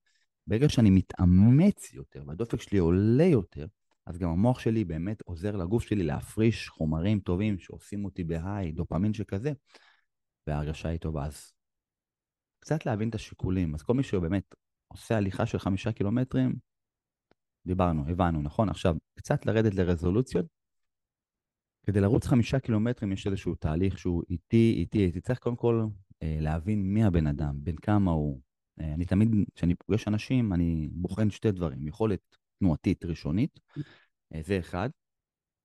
ברגע 0.46 0.68
שאני 0.68 0.90
מתאמץ 0.90 1.92
יותר 1.92 2.22
והדופק 2.27 2.61
שלי 2.61 2.79
עולה 2.79 3.25
יותר, 3.25 3.66
אז 4.07 4.18
גם 4.18 4.31
המוח 4.31 4.59
שלי 4.59 4.85
באמת 4.85 5.22
עוזר 5.22 5.57
לגוף 5.57 5.83
שלי 5.83 6.03
להפריש 6.03 6.68
חומרים 6.68 7.20
טובים 7.20 7.59
שעושים 7.59 8.05
אותי 8.05 8.25
בהיי, 8.25 8.72
דופמין 8.72 9.14
שכזה, 9.14 9.53
וההרגשה 10.46 10.88
היא 10.88 10.98
טובה. 10.98 11.27
אז 11.27 11.53
קצת 12.59 12.87
להבין 12.87 13.09
את 13.09 13.14
השיקולים. 13.14 13.75
אז 13.75 13.83
כל 13.83 13.94
מי 13.94 14.03
שבאמת 14.03 14.55
עושה 14.88 15.16
הליכה 15.16 15.46
של 15.46 15.59
חמישה 15.59 15.92
קילומטרים, 15.92 16.55
דיברנו, 17.66 18.09
הבנו, 18.09 18.42
נכון? 18.42 18.68
עכשיו, 18.68 18.96
קצת 19.14 19.46
לרדת 19.46 19.75
לרזולוציות. 19.75 20.46
כדי 21.87 22.01
לרוץ 22.01 22.27
חמישה 22.27 22.59
קילומטרים 22.59 23.12
יש 23.12 23.27
איזשהו 23.27 23.55
תהליך 23.55 23.98
שהוא 23.98 24.22
איטי, 24.31 24.75
איטי, 24.77 25.05
איטי. 25.05 25.20
צריך 25.20 25.38
קודם 25.38 25.57
כל 25.57 25.87
אה, 26.22 26.38
להבין 26.40 26.83
מי 26.83 27.05
הבן 27.05 27.27
אדם, 27.27 27.55
בין 27.57 27.77
כמה 27.77 28.11
הוא. 28.11 28.40
אה, 28.81 28.94
אני 28.94 29.05
תמיד, 29.05 29.29
כשאני 29.55 29.75
פוגש 29.75 30.09
אנשים, 30.09 30.53
אני 30.53 30.88
בוחן 30.92 31.31
שתי 31.31 31.53
דברים. 31.53 31.88
יכולת 31.88 32.20
תנועתית 32.59 33.05
ראשונית, 33.05 33.61
אה, 34.35 34.40
זה 34.42 34.59
אחד. 34.59 34.90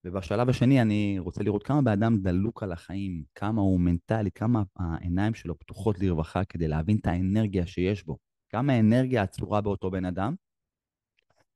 ובשלב 0.06 0.50
השני 0.50 0.82
אני 0.82 1.20
רוצה 1.20 1.44
לראות 1.44 1.64
כמה 1.64 1.82
בן 1.82 1.92
אדם 1.92 2.18
דלוק 2.18 2.64
על 2.64 2.72
החיים, 2.72 3.24
כמה 3.36 3.62
הוא 3.62 3.80
מנטלי, 3.80 4.32
כמה 4.32 4.64
העיניים 4.76 5.34
שלו 5.34 5.60
פתוחות 5.60 6.00
לרווחה 6.00 6.44
כדי 6.46 6.68
להבין 6.68 6.98
את 6.98 7.08
האנרגיה 7.08 7.66
שיש 7.66 8.06
בו. 8.06 8.18
כמה 8.50 8.80
אנרגיה 8.80 9.22
עצורה 9.22 9.62
באותו 9.62 9.92
בן 9.92 10.06
אדם. 10.06 10.36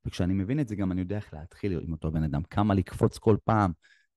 וכשאני 0.06 0.34
מבין 0.34 0.60
את 0.60 0.68
זה 0.68 0.76
גם 0.76 0.92
אני 0.92 1.02
יודע 1.02 1.16
איך 1.16 1.34
להתחיל 1.34 1.80
עם 1.84 1.92
אותו 1.92 2.12
בן 2.12 2.24
אדם. 2.24 2.44
כמה 2.44 2.74
לקפוץ 2.74 3.18
כל 3.18 3.38
פעם, 3.44 3.72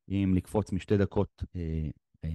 אם 0.09 0.33
לקפוץ 0.37 0.73
משתי 0.73 0.97
דקות 0.97 1.43
אה, 1.57 1.89
אה, 2.25 2.31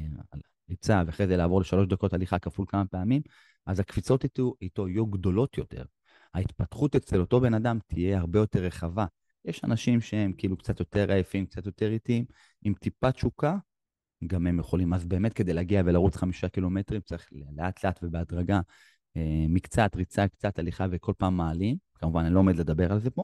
ריצה 0.69 1.03
ואחרי 1.05 1.27
זה 1.27 1.37
לעבור 1.37 1.61
לשלוש 1.61 1.87
דקות 1.87 2.13
הליכה 2.13 2.39
כפול 2.39 2.65
כמה 2.69 2.85
פעמים, 2.85 3.21
אז 3.65 3.79
הקפיצות 3.79 4.23
איתו, 4.23 4.53
איתו 4.61 4.87
יהיו 4.87 5.05
גדולות 5.05 5.57
יותר. 5.57 5.83
ההתפתחות 6.33 6.95
אצל 6.95 7.19
אותו 7.19 7.41
בן 7.41 7.53
אדם 7.53 7.79
תהיה 7.87 8.19
הרבה 8.19 8.39
יותר 8.39 8.59
רחבה. 8.59 9.05
יש 9.45 9.63
אנשים 9.63 10.01
שהם 10.01 10.33
כאילו 10.37 10.57
קצת 10.57 10.79
יותר 10.79 11.11
עייפים, 11.11 11.45
קצת 11.45 11.65
יותר 11.65 11.91
איטיים, 11.91 12.25
עם 12.61 12.73
טיפה 12.73 13.11
תשוקה, 13.11 13.57
גם 14.27 14.47
הם 14.47 14.59
יכולים. 14.59 14.93
אז 14.93 15.05
באמת 15.05 15.33
כדי 15.33 15.53
להגיע 15.53 15.81
ולרוץ 15.85 16.15
חמישה 16.15 16.49
קילומטרים 16.49 17.01
צריך 17.01 17.29
לאט 17.55 17.83
לאט 17.83 17.99
ובהדרגה, 18.03 18.59
אה, 19.17 19.45
מקצת 19.49 19.95
ריצה, 19.95 20.27
קצת 20.27 20.59
הליכה 20.59 20.85
וכל 20.91 21.13
פעם 21.17 21.37
מעלים. 21.37 21.77
כמובן, 21.95 22.25
אני 22.25 22.33
לא 22.33 22.39
עומד 22.39 22.55
לדבר 22.55 22.91
על 22.91 22.99
זה 22.99 23.09
פה. 23.09 23.23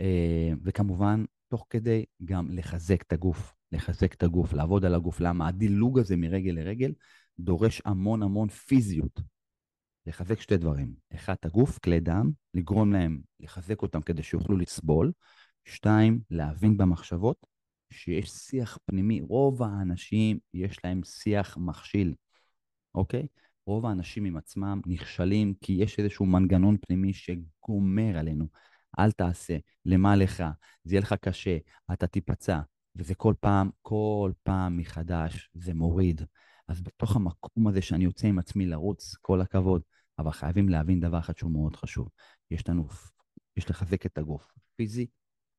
אה, 0.00 0.52
וכמובן, 0.62 1.24
תוך 1.48 1.66
כדי 1.70 2.04
גם 2.24 2.48
לחזק 2.50 3.02
את 3.02 3.12
הגוף, 3.12 3.54
לחזק 3.72 4.14
את 4.14 4.22
הגוף, 4.22 4.52
לעבוד 4.52 4.84
על 4.84 4.94
הגוף. 4.94 5.20
למה? 5.20 5.48
הדילוג 5.48 5.98
הזה 5.98 6.16
מרגל 6.16 6.50
לרגל 6.50 6.92
דורש 7.38 7.82
המון 7.84 8.22
המון 8.22 8.48
פיזיות. 8.48 9.20
לחזק 10.06 10.40
שתי 10.40 10.56
דברים. 10.56 10.94
אחד, 11.14 11.32
את 11.32 11.46
הגוף, 11.46 11.78
כלי 11.78 12.00
דם, 12.00 12.30
לגרום 12.54 12.92
להם 12.92 13.20
לחזק 13.40 13.82
אותם 13.82 14.00
כדי 14.02 14.22
שיוכלו 14.22 14.56
לסבול. 14.56 15.12
שתיים, 15.64 16.20
להבין 16.30 16.76
במחשבות 16.76 17.46
שיש 17.90 18.30
שיח 18.30 18.78
פנימי. 18.84 19.20
רוב 19.20 19.62
האנשים 19.62 20.38
יש 20.54 20.84
להם 20.84 21.00
שיח 21.04 21.56
מכשיל, 21.56 22.14
אוקיי? 22.94 23.26
רוב 23.66 23.86
האנשים 23.86 24.24
עם 24.24 24.36
עצמם 24.36 24.80
נכשלים 24.86 25.54
כי 25.60 25.72
יש 25.72 25.98
איזשהו 25.98 26.26
מנגנון 26.26 26.76
פנימי 26.86 27.12
שגומר 27.12 28.18
עלינו. 28.18 28.46
אל 28.98 29.12
תעשה, 29.12 29.56
למה 29.84 30.16
לך, 30.16 30.44
זה 30.84 30.94
יהיה 30.94 31.00
לך 31.00 31.12
קשה, 31.12 31.56
אתה 31.92 32.06
תיפצע. 32.06 32.60
וזה 32.96 33.14
כל 33.14 33.34
פעם, 33.40 33.70
כל 33.82 34.32
פעם 34.42 34.76
מחדש, 34.76 35.50
זה 35.54 35.74
מוריד. 35.74 36.22
אז 36.68 36.80
בתוך 36.80 37.16
המקום 37.16 37.68
הזה 37.68 37.82
שאני 37.82 38.04
יוצא 38.04 38.26
עם 38.26 38.38
עצמי 38.38 38.66
לרוץ, 38.66 39.16
כל 39.20 39.40
הכבוד, 39.40 39.82
אבל 40.18 40.30
חייבים 40.30 40.68
להבין 40.68 41.00
דבר 41.00 41.18
אחד 41.18 41.36
שהוא 41.36 41.50
מאוד 41.50 41.76
חשוב. 41.76 42.08
יש 42.50 42.68
לנו, 42.68 42.88
יש 43.56 43.70
לחזק 43.70 44.06
את 44.06 44.18
הגוף. 44.18 44.52
פיזי, 44.76 45.06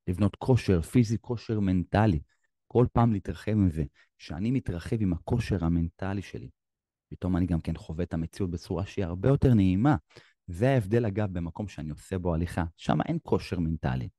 לבנות 0.07 0.35
כושר, 0.35 0.81
פיזי, 0.81 1.17
כושר 1.21 1.59
מנטלי. 1.59 2.19
כל 2.67 2.85
פעם 2.93 3.13
להתרחב 3.13 3.51
עם 3.51 3.69
זה. 3.69 3.83
כשאני 4.17 4.51
מתרחב 4.51 4.97
עם 4.99 5.13
הכושר 5.13 5.65
המנטלי 5.65 6.21
שלי, 6.21 6.49
פתאום 7.09 7.37
אני 7.37 7.45
גם 7.45 7.61
כן 7.61 7.77
חווה 7.77 8.03
את 8.03 8.13
המציאות 8.13 8.51
בצורה 8.51 8.85
שהיא 8.85 9.05
הרבה 9.05 9.29
יותר 9.29 9.53
נעימה. 9.53 9.95
זה 10.47 10.69
ההבדל, 10.69 11.05
אגב, 11.05 11.33
במקום 11.33 11.67
שאני 11.67 11.89
עושה 11.89 12.17
בו 12.17 12.33
הליכה. 12.33 12.63
שם 12.77 13.01
אין 13.01 13.17
כושר 13.23 13.59
מנטלי. 13.59 14.09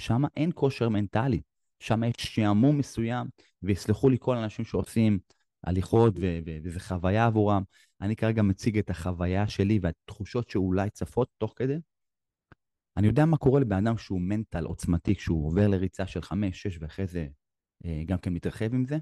שם 0.00 0.22
אין 0.36 0.50
כושר 0.54 0.88
מנטלי. 0.88 1.40
שם 1.80 2.04
יש 2.04 2.14
שעמום 2.18 2.78
מסוים, 2.78 3.26
ויסלחו 3.62 4.08
לי 4.08 4.16
כל 4.20 4.36
האנשים 4.36 4.64
שעושים 4.64 5.18
הליכות, 5.64 6.14
וזו 6.64 6.80
חוויה 6.80 7.26
עבורם. 7.26 7.62
אני 8.00 8.16
כרגע 8.16 8.42
מציג 8.42 8.78
את 8.78 8.90
החוויה 8.90 9.48
שלי 9.48 9.78
והתחושות 9.82 10.50
שאולי 10.50 10.90
צפות 10.90 11.28
תוך 11.38 11.52
כדי. 11.56 11.78
אני 12.96 13.06
יודע 13.06 13.24
מה 13.24 13.36
קורה 13.36 13.60
לבן 13.60 13.86
אדם 13.86 13.98
שהוא 13.98 14.20
מנטל 14.20 14.64
עוצמתי, 14.64 15.14
כשהוא 15.14 15.46
עובר 15.46 15.68
לריצה 15.68 16.06
של 16.06 16.22
חמש, 16.22 16.62
שש, 16.62 16.78
ואחרי 16.80 17.06
זה 17.06 17.26
אה, 17.84 18.02
גם 18.06 18.18
כן 18.18 18.32
מתרחב 18.32 18.74
עם 18.74 18.84
זה. 18.84 18.98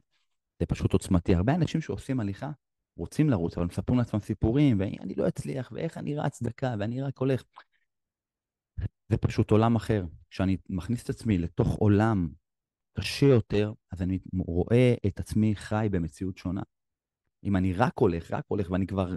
זה 0.60 0.66
פשוט 0.66 0.92
עוצמתי. 0.92 1.34
הרבה 1.34 1.54
אנשים 1.54 1.80
שעושים 1.80 2.20
הליכה, 2.20 2.50
רוצים 3.00 3.30
לרוץ, 3.30 3.58
אבל 3.58 3.66
מספרים 3.66 3.98
לעצמם 3.98 4.20
סיפורים, 4.20 4.80
ואני 4.80 5.14
לא 5.16 5.28
אצליח, 5.28 5.72
ואיך 5.72 5.98
אני 5.98 6.16
רץ 6.16 6.42
דקה, 6.42 6.74
ואני 6.78 7.02
רק 7.02 7.18
הולך. 7.18 7.42
זה 9.08 9.16
פשוט 9.16 9.50
עולם 9.50 9.76
אחר. 9.76 10.04
כשאני 10.30 10.56
מכניס 10.68 11.04
את 11.04 11.10
עצמי 11.10 11.38
לתוך 11.38 11.74
עולם 11.74 12.28
קשה 12.98 13.26
יותר, 13.26 13.72
אז 13.92 14.02
אני 14.02 14.18
רואה 14.46 14.94
את 15.06 15.20
עצמי 15.20 15.56
חי 15.56 15.88
במציאות 15.90 16.36
שונה. 16.36 16.62
אם 17.44 17.56
אני 17.56 17.72
רק 17.72 17.92
הולך, 17.98 18.30
רק 18.30 18.44
הולך, 18.48 18.70
ואני 18.70 18.86
כבר 18.86 19.14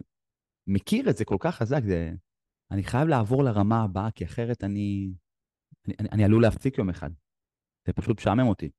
מכיר 0.67 1.09
את 1.09 1.17
זה 1.17 1.25
כל 1.25 1.37
כך 1.39 1.55
חזק, 1.55 1.81
זה... 1.87 2.11
אני 2.71 2.83
חייב 2.83 3.07
לעבור 3.07 3.43
לרמה 3.43 3.83
הבאה, 3.83 4.11
כי 4.11 4.25
אחרת 4.25 4.63
אני, 4.63 5.13
אני, 5.87 5.95
אני, 5.99 6.09
אני 6.11 6.23
עלול 6.23 6.41
להפסיק 6.41 6.77
יום 6.77 6.89
אחד. 6.89 7.09
זה 7.87 7.93
פשוט 7.93 8.17
משעמם 8.17 8.47
אותי. 8.47 8.69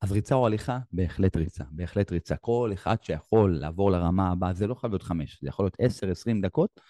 אז 0.00 0.12
ריצה 0.12 0.34
או 0.34 0.46
הליכה? 0.46 0.78
בהחלט 0.92 1.36
ריצה, 1.36 1.64
בהחלט 1.70 2.12
ריצה. 2.12 2.36
כל 2.36 2.70
אחד 2.74 2.96
שיכול 3.02 3.58
לעבור 3.58 3.90
לרמה 3.90 4.30
הבאה, 4.30 4.52
זה 4.54 4.66
לא 4.66 4.74
חייב 4.74 4.92
להיות 4.92 5.02
חמש, 5.02 5.38
זה 5.42 5.48
יכול 5.48 5.64
להיות 5.64 5.76
עשר, 5.78 6.10
עשרים 6.10 6.40
דקות. 6.40 6.80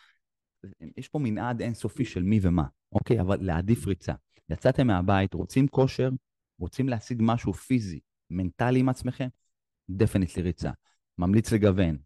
יש 0.97 1.09
פה 1.09 1.19
מנעד 1.19 1.63
אינסופי 1.63 2.05
של 2.05 2.23
מי 2.23 2.39
ומה, 2.43 2.65
אוקיי? 2.93 3.21
אבל 3.21 3.39
להעדיף 3.41 3.87
ריצה. 3.87 4.13
יצאתם 4.49 4.87
מהבית, 4.87 5.35
רוצים 5.35 5.69
כושר, 5.69 6.11
רוצים 6.59 6.89
להשיג 6.89 7.19
משהו 7.23 7.53
פיזי, 7.53 8.01
מנטלי 8.31 8.81
עם 8.81 8.89
עצמכם, 8.89 9.29
דפניטלי 9.91 10.43
ריצה. 10.43 10.71
ממליץ 11.19 11.53
לגוון, 11.53 11.97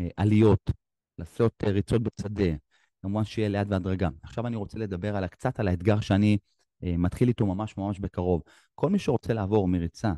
אה, 0.00 0.08
עליות, 0.16 0.70
לעשות 1.18 1.52
אה, 1.64 1.70
ריצות 1.70 2.02
בשדה, 2.02 2.54
כמובן 3.02 3.24
שיהיה 3.24 3.48
לאט 3.48 3.66
בהדרגה. 3.66 4.08
עכשיו 4.22 4.46
אני 4.46 4.56
רוצה 4.56 4.78
לדבר 4.78 5.16
על, 5.16 5.26
קצת 5.26 5.60
על 5.60 5.68
האתגר 5.68 6.00
שאני 6.00 6.38
אה, 6.84 6.96
מתחיל 6.96 7.28
איתו 7.28 7.46
ממש 7.46 7.76
ממש 7.76 7.98
בקרוב. 7.98 8.42
כל 8.74 8.90
מי 8.90 8.98
שרוצה 8.98 9.32
לעבור 9.32 9.68
מריצה 9.68 10.12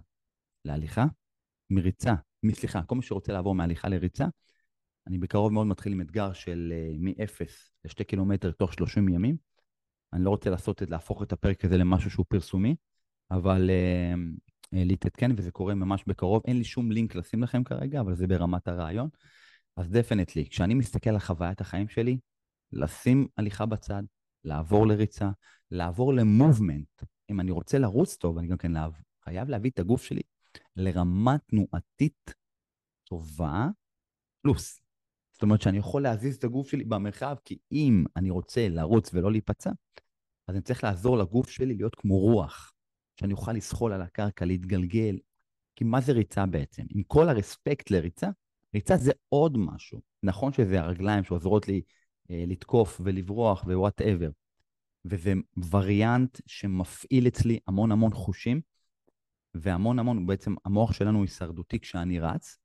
להליכה, 0.64 1.06
מריצה, 1.70 2.14
סליחה, 2.52 2.82
כל 2.82 2.94
מי 2.94 3.02
שרוצה 3.02 3.32
לעבור 3.32 3.54
מהליכה 3.54 3.88
לריצה, 3.88 4.26
אני 5.06 5.18
בקרוב 5.18 5.52
מאוד 5.52 5.66
מתחיל 5.66 5.92
עם 5.92 6.00
אתגר 6.00 6.32
של 6.32 6.72
uh, 6.72 6.98
מ-0 7.00 7.44
ל-2 7.84 8.04
קילומטר 8.04 8.50
תוך 8.50 8.72
30 8.72 9.08
ימים. 9.08 9.36
אני 10.12 10.24
לא 10.24 10.30
רוצה 10.30 10.50
לעשות 10.50 10.82
את, 10.82 10.90
להפוך 10.90 11.22
את 11.22 11.32
הפרק 11.32 11.64
הזה 11.64 11.76
למשהו 11.76 12.10
שהוא 12.10 12.26
פרסומי, 12.28 12.74
אבל 13.30 13.70
אה, 13.70 14.16
אה, 14.64 14.68
להתעדכן, 14.72 15.30
וזה 15.36 15.50
קורה 15.50 15.74
ממש 15.74 16.04
בקרוב. 16.06 16.42
אין 16.46 16.58
לי 16.58 16.64
שום 16.64 16.92
לינק 16.92 17.14
לשים 17.14 17.42
לכם 17.42 17.64
כרגע, 17.64 18.00
אבל 18.00 18.14
זה 18.14 18.26
ברמת 18.26 18.68
הרעיון. 18.68 19.08
אז 19.76 19.90
definitely, 19.90 20.48
כשאני 20.48 20.74
מסתכל 20.74 21.10
על 21.10 21.18
חוויית 21.18 21.60
החיים 21.60 21.88
שלי, 21.88 22.18
לשים 22.72 23.26
הליכה 23.36 23.66
בצד, 23.66 24.02
לעבור 24.44 24.86
לריצה, 24.86 25.30
לעבור 25.70 26.14
ל 26.14 26.23
movement. 26.23 27.02
אם 27.30 27.40
אני 27.40 27.50
רוצה 27.50 27.78
לרוץ 27.78 28.16
טוב, 28.16 28.38
אני 28.38 28.46
גם 28.46 28.56
כן 28.56 28.72
חייב 29.24 29.48
להביא 29.48 29.70
את 29.70 29.78
הגוף 29.78 30.02
שלי 30.02 30.20
לרמה 30.76 31.36
תנועתית 31.38 32.34
טובה, 33.04 33.66
פלוס. 34.42 34.80
זאת 35.32 35.42
אומרת 35.42 35.62
שאני 35.62 35.78
יכול 35.78 36.02
להזיז 36.02 36.36
את 36.36 36.44
הגוף 36.44 36.68
שלי 36.68 36.84
במרחב, 36.84 37.36
כי 37.44 37.58
אם 37.72 38.04
אני 38.16 38.30
רוצה 38.30 38.68
לרוץ 38.68 39.14
ולא 39.14 39.32
להיפצע, 39.32 39.70
אז 40.48 40.54
אני 40.54 40.62
צריך 40.62 40.84
לעזור 40.84 41.18
לגוף 41.18 41.50
שלי 41.50 41.74
להיות 41.74 41.94
כמו 41.94 42.18
רוח, 42.18 42.72
שאני 43.20 43.32
אוכל 43.32 43.52
לזחול 43.52 43.92
על 43.92 44.02
הקרקע, 44.02 44.44
להתגלגל. 44.44 45.18
כי 45.76 45.84
מה 45.84 46.00
זה 46.00 46.12
ריצה 46.12 46.46
בעצם? 46.46 46.82
עם 46.90 47.02
כל 47.02 47.28
ה 47.28 47.36
respect 47.36 47.90
לריצה, 47.90 48.28
ריצה 48.74 48.96
זה 48.96 49.12
עוד 49.28 49.58
משהו. 49.58 50.00
נכון 50.22 50.52
שזה 50.52 50.80
הרגליים 50.80 51.24
שעוזרות 51.24 51.68
לי 51.68 51.82
אה, 52.30 52.44
לתקוף 52.46 53.00
ולברוח 53.04 53.64
ו 53.64 53.71
whatever, 53.71 54.30
וזה 55.04 55.32
וריאנט 55.70 56.40
שמפעיל 56.46 57.26
אצלי 57.26 57.58
המון 57.66 57.92
המון 57.92 58.12
חושים, 58.12 58.60
והמון 59.54 59.98
המון, 59.98 60.26
בעצם 60.26 60.54
המוח 60.64 60.92
שלנו 60.92 61.22
הישרדותי 61.22 61.80
כשאני 61.80 62.20
רץ, 62.20 62.58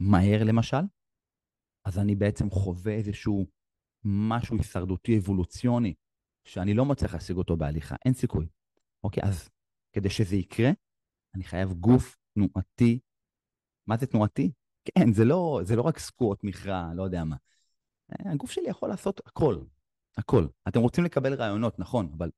מהר 0.00 0.44
למשל, 0.44 0.82
אז 1.84 1.98
אני 1.98 2.14
בעצם 2.14 2.50
חווה 2.50 2.92
איזשהו 2.92 3.46
משהו 4.04 4.56
הישרדותי 4.56 5.18
אבולוציוני, 5.18 5.94
שאני 6.44 6.74
לא 6.74 6.84
מצליח 6.84 7.14
להשיג 7.14 7.36
אותו 7.36 7.56
בהליכה, 7.56 7.96
אין 8.04 8.14
סיכוי. 8.14 8.46
אוקיי, 9.04 9.22
אז 9.22 9.48
כדי 9.92 10.10
שזה 10.10 10.36
יקרה, 10.36 10.70
אני 11.34 11.44
חייב 11.44 11.72
גוף 11.72 12.16
תנועתי. 12.34 13.00
מה 13.86 13.96
זה 13.96 14.06
תנועתי? 14.06 14.52
כן, 14.84 15.12
זה 15.12 15.24
לא, 15.24 15.60
זה 15.62 15.76
לא 15.76 15.82
רק 15.82 15.98
סקוט, 15.98 16.44
מכרע, 16.44 16.90
לא 16.94 17.02
יודע 17.02 17.24
מה. 17.24 17.36
אה, 18.12 18.32
הגוף 18.32 18.50
שלי 18.50 18.68
יכול 18.68 18.88
לעשות 18.88 19.20
הכל, 19.26 19.58
הכל. 20.16 20.46
אתם 20.68 20.80
רוצים 20.80 21.04
לקבל 21.04 21.34
רעיונות, 21.34 21.78
נכון, 21.78 22.12
אבל 22.18 22.30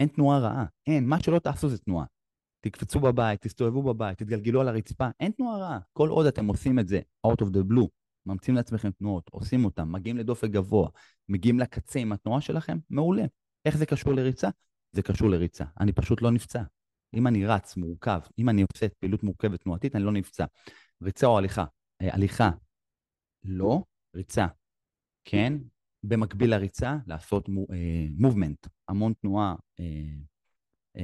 אין 0.00 0.08
תנועה 0.08 0.38
רעה, 0.38 0.64
אין, 0.86 1.08
מה 1.08 1.22
שלא 1.22 1.38
תעשו 1.38 1.68
זה 1.68 1.78
תנועה. 1.78 2.06
תקפצו 2.70 3.00
בבית, 3.00 3.40
תסתובבו 3.40 3.82
בבית, 3.82 4.18
תתגלגלו 4.18 4.60
על 4.60 4.68
הרצפה, 4.68 5.08
אין 5.20 5.32
תנועה 5.32 5.58
רעה. 5.58 5.78
כל 5.92 6.08
עוד 6.08 6.26
אתם 6.26 6.46
עושים 6.46 6.78
את 6.78 6.88
זה 6.88 7.00
out 7.26 7.44
of 7.44 7.46
the 7.46 7.72
blue, 7.72 7.88
ממציאים 8.26 8.56
לעצמכם 8.56 8.90
תנועות, 8.90 9.30
עושים 9.30 9.64
אותם, 9.64 9.92
מגיעים 9.92 10.16
לדופק 10.16 10.50
גבוה, 10.50 10.88
מגיעים 11.28 11.60
לקצה 11.60 11.98
עם 11.98 12.12
התנועה 12.12 12.40
שלכם, 12.40 12.78
מעולה. 12.90 13.24
איך 13.64 13.76
זה 13.76 13.86
קשור 13.86 14.12
לריצה? 14.12 14.48
זה 14.92 15.02
קשור 15.02 15.30
לריצה. 15.30 15.64
אני 15.80 15.92
פשוט 15.92 16.22
לא 16.22 16.30
נפצע. 16.30 16.62
אם 17.14 17.26
אני 17.26 17.46
רץ 17.46 17.76
מורכב, 17.76 18.20
אם 18.38 18.48
אני 18.48 18.64
עושה 18.72 18.86
פעילות 18.98 19.22
מורכבת 19.22 19.60
תנועתית, 19.60 19.96
אני 19.96 20.04
לא 20.04 20.12
נפצע. 20.12 20.44
ריצה 21.02 21.26
או 21.26 21.38
הליכה? 21.38 21.64
אה, 22.02 22.14
הליכה, 22.14 22.50
לא. 23.44 23.82
ריצה, 24.16 24.46
כן. 25.24 25.52
במקביל 26.02 26.50
לריצה, 26.50 26.96
לעשות 27.06 27.48
מובמנט, 28.18 28.66
uh, 28.66 28.70
המון 28.88 29.12
תנועה 29.12 29.54
uh, 29.80 29.84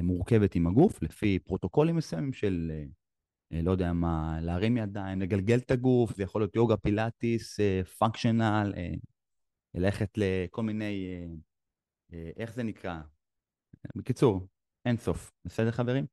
מורכבת 0.02 0.54
עם 0.54 0.66
הגוף, 0.66 1.02
לפי 1.02 1.38
פרוטוקולים 1.38 1.96
מסוימים 1.96 2.32
של, 2.32 2.72
uh, 3.52 3.56
לא 3.62 3.70
יודע 3.70 3.92
מה, 3.92 4.38
להרים 4.40 4.76
ידיים, 4.76 5.20
לגלגל 5.20 5.58
את 5.58 5.70
הגוף, 5.70 6.16
זה 6.16 6.22
יכול 6.22 6.40
להיות 6.40 6.56
יוגה, 6.56 6.76
פילאטיס, 6.76 7.60
פונקשיונל, 7.98 8.72
uh, 8.76 8.98
ללכת 9.74 10.10
לכל 10.16 10.62
מיני, 10.62 11.06
איך 12.36 12.54
זה 12.54 12.62
נקרא? 12.62 13.00
בקיצור, 13.96 14.46
אין 14.84 14.96
סוף. 14.96 15.32
בסדר, 15.44 15.70
חברים? 15.70 16.06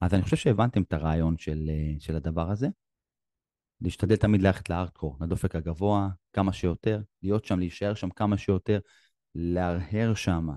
אז 0.00 0.14
אני 0.14 0.22
חושב 0.22 0.36
שהבנתם 0.36 0.82
את 0.82 0.92
הרעיון 0.92 1.38
של, 1.38 1.70
של 1.98 2.16
הדבר 2.16 2.50
הזה. 2.50 2.68
להשתדל 3.80 4.16
תמיד 4.16 4.42
ללכת 4.42 4.70
לארדקור, 4.70 5.16
לדופק 5.20 5.54
הגבוה, 5.54 6.08
כמה 6.32 6.52
שיותר, 6.52 7.02
להיות 7.22 7.44
שם, 7.44 7.58
להישאר 7.58 7.94
שם 7.94 8.10
כמה 8.10 8.38
שיותר, 8.38 8.80
להרהר 9.34 10.14
שם, 10.14 10.48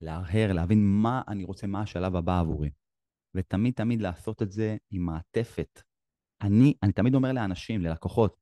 להרהר, 0.00 0.52
להבין 0.52 0.78
מה 0.86 1.22
אני 1.28 1.44
רוצה, 1.44 1.66
מה 1.66 1.82
השלב 1.82 2.16
הבא 2.16 2.40
עבורי. 2.40 2.70
ותמיד 3.34 3.74
תמיד 3.74 4.00
לעשות 4.00 4.42
את 4.42 4.52
זה 4.52 4.76
עם 4.90 5.02
מעטפת. 5.02 5.82
אני, 6.42 6.74
אני 6.82 6.92
תמיד 6.92 7.14
אומר 7.14 7.32
לאנשים, 7.32 7.80
ללקוחות, 7.80 8.36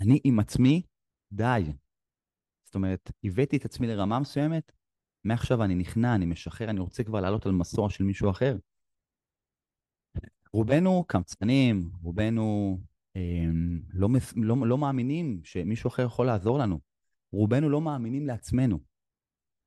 אני 0.00 0.20
עם 0.24 0.38
עצמי, 0.38 0.82
די. 1.32 1.62
זאת 2.64 2.74
אומרת, 2.74 3.10
הבאתי 3.24 3.56
את 3.56 3.64
עצמי 3.64 3.86
לרמה 3.86 4.18
מסוימת, 4.18 4.72
מעכשיו 5.24 5.64
אני 5.64 5.74
נכנע, 5.74 6.14
אני 6.14 6.26
משחרר, 6.26 6.70
אני 6.70 6.80
רוצה 6.80 7.04
כבר 7.04 7.20
לעלות 7.20 7.46
על 7.46 7.52
מסוע 7.52 7.90
של 7.90 8.04
מישהו 8.04 8.30
אחר. 8.30 8.56
רובנו 10.52 11.04
קמצנים, 11.08 11.90
רובנו 12.02 12.78
אה, 13.16 13.44
לא, 13.94 14.08
לא, 14.36 14.56
לא 14.66 14.78
מאמינים 14.78 15.40
שמישהו 15.44 15.88
אחר 15.88 16.02
יכול 16.02 16.26
לעזור 16.26 16.58
לנו. 16.58 16.80
רובנו 17.32 17.68
לא 17.68 17.80
מאמינים 17.80 18.26
לעצמנו. 18.26 18.78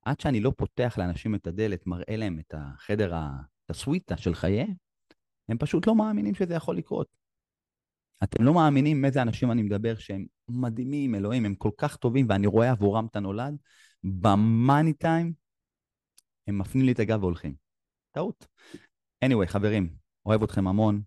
עד 0.02 0.20
שאני 0.20 0.40
לא 0.40 0.52
פותח 0.56 0.94
לאנשים 0.98 1.34
את 1.34 1.46
הדלת, 1.46 1.86
מראה 1.86 2.16
להם 2.16 2.38
את 2.38 2.54
החדר, 2.56 3.14
את 3.64 3.70
הסוויטה 3.70 4.16
של 4.16 4.34
חייהם, 4.34 4.74
הם 5.48 5.58
פשוט 5.58 5.86
לא 5.86 5.94
מאמינים 5.94 6.34
שזה 6.34 6.54
יכול 6.54 6.76
לקרות. 6.76 7.06
אתם 8.24 8.44
לא 8.44 8.54
מאמינים 8.54 9.02
מאיזה 9.02 9.22
אנשים 9.22 9.50
אני 9.50 9.62
מדבר 9.62 9.94
שהם 9.94 10.26
מדהימים, 10.48 11.14
אלוהים, 11.14 11.44
הם 11.44 11.54
כל 11.54 11.70
כך 11.78 11.96
טובים, 11.96 12.26
ואני 12.28 12.46
רואה 12.46 12.70
עבורם 12.70 13.06
את 13.06 13.16
הנולד, 13.16 13.56
במאני 14.04 14.92
טיים, 14.92 15.32
הם 16.46 16.58
מפנים 16.58 16.86
לי 16.86 16.92
את 16.92 16.98
הגב 16.98 17.22
והולכים. 17.22 17.54
טעות. 18.10 18.46
anyway, 19.24 19.46
חברים, 19.46 19.94
אוהב 20.26 20.42
אתכם 20.42 20.68
המון. 20.68 21.02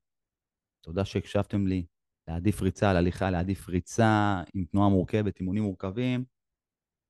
תודה 0.82 1.06
שהקשבתם 1.06 1.68
לי. 1.68 1.86
להעדיף 2.28 2.62
ריצה 2.62 2.90
על 2.90 2.98
הליכה, 2.98 3.32
להעדיף 3.32 3.70
ריצה 3.70 4.42
עם 4.54 4.66
תנועה 4.72 4.90
מורכבת, 4.90 5.40
אימונים 5.40 5.64
מורכבים. 5.64 6.26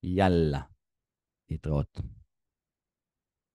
יאללה, 0.04 0.62
להתראות. 1.51 2.01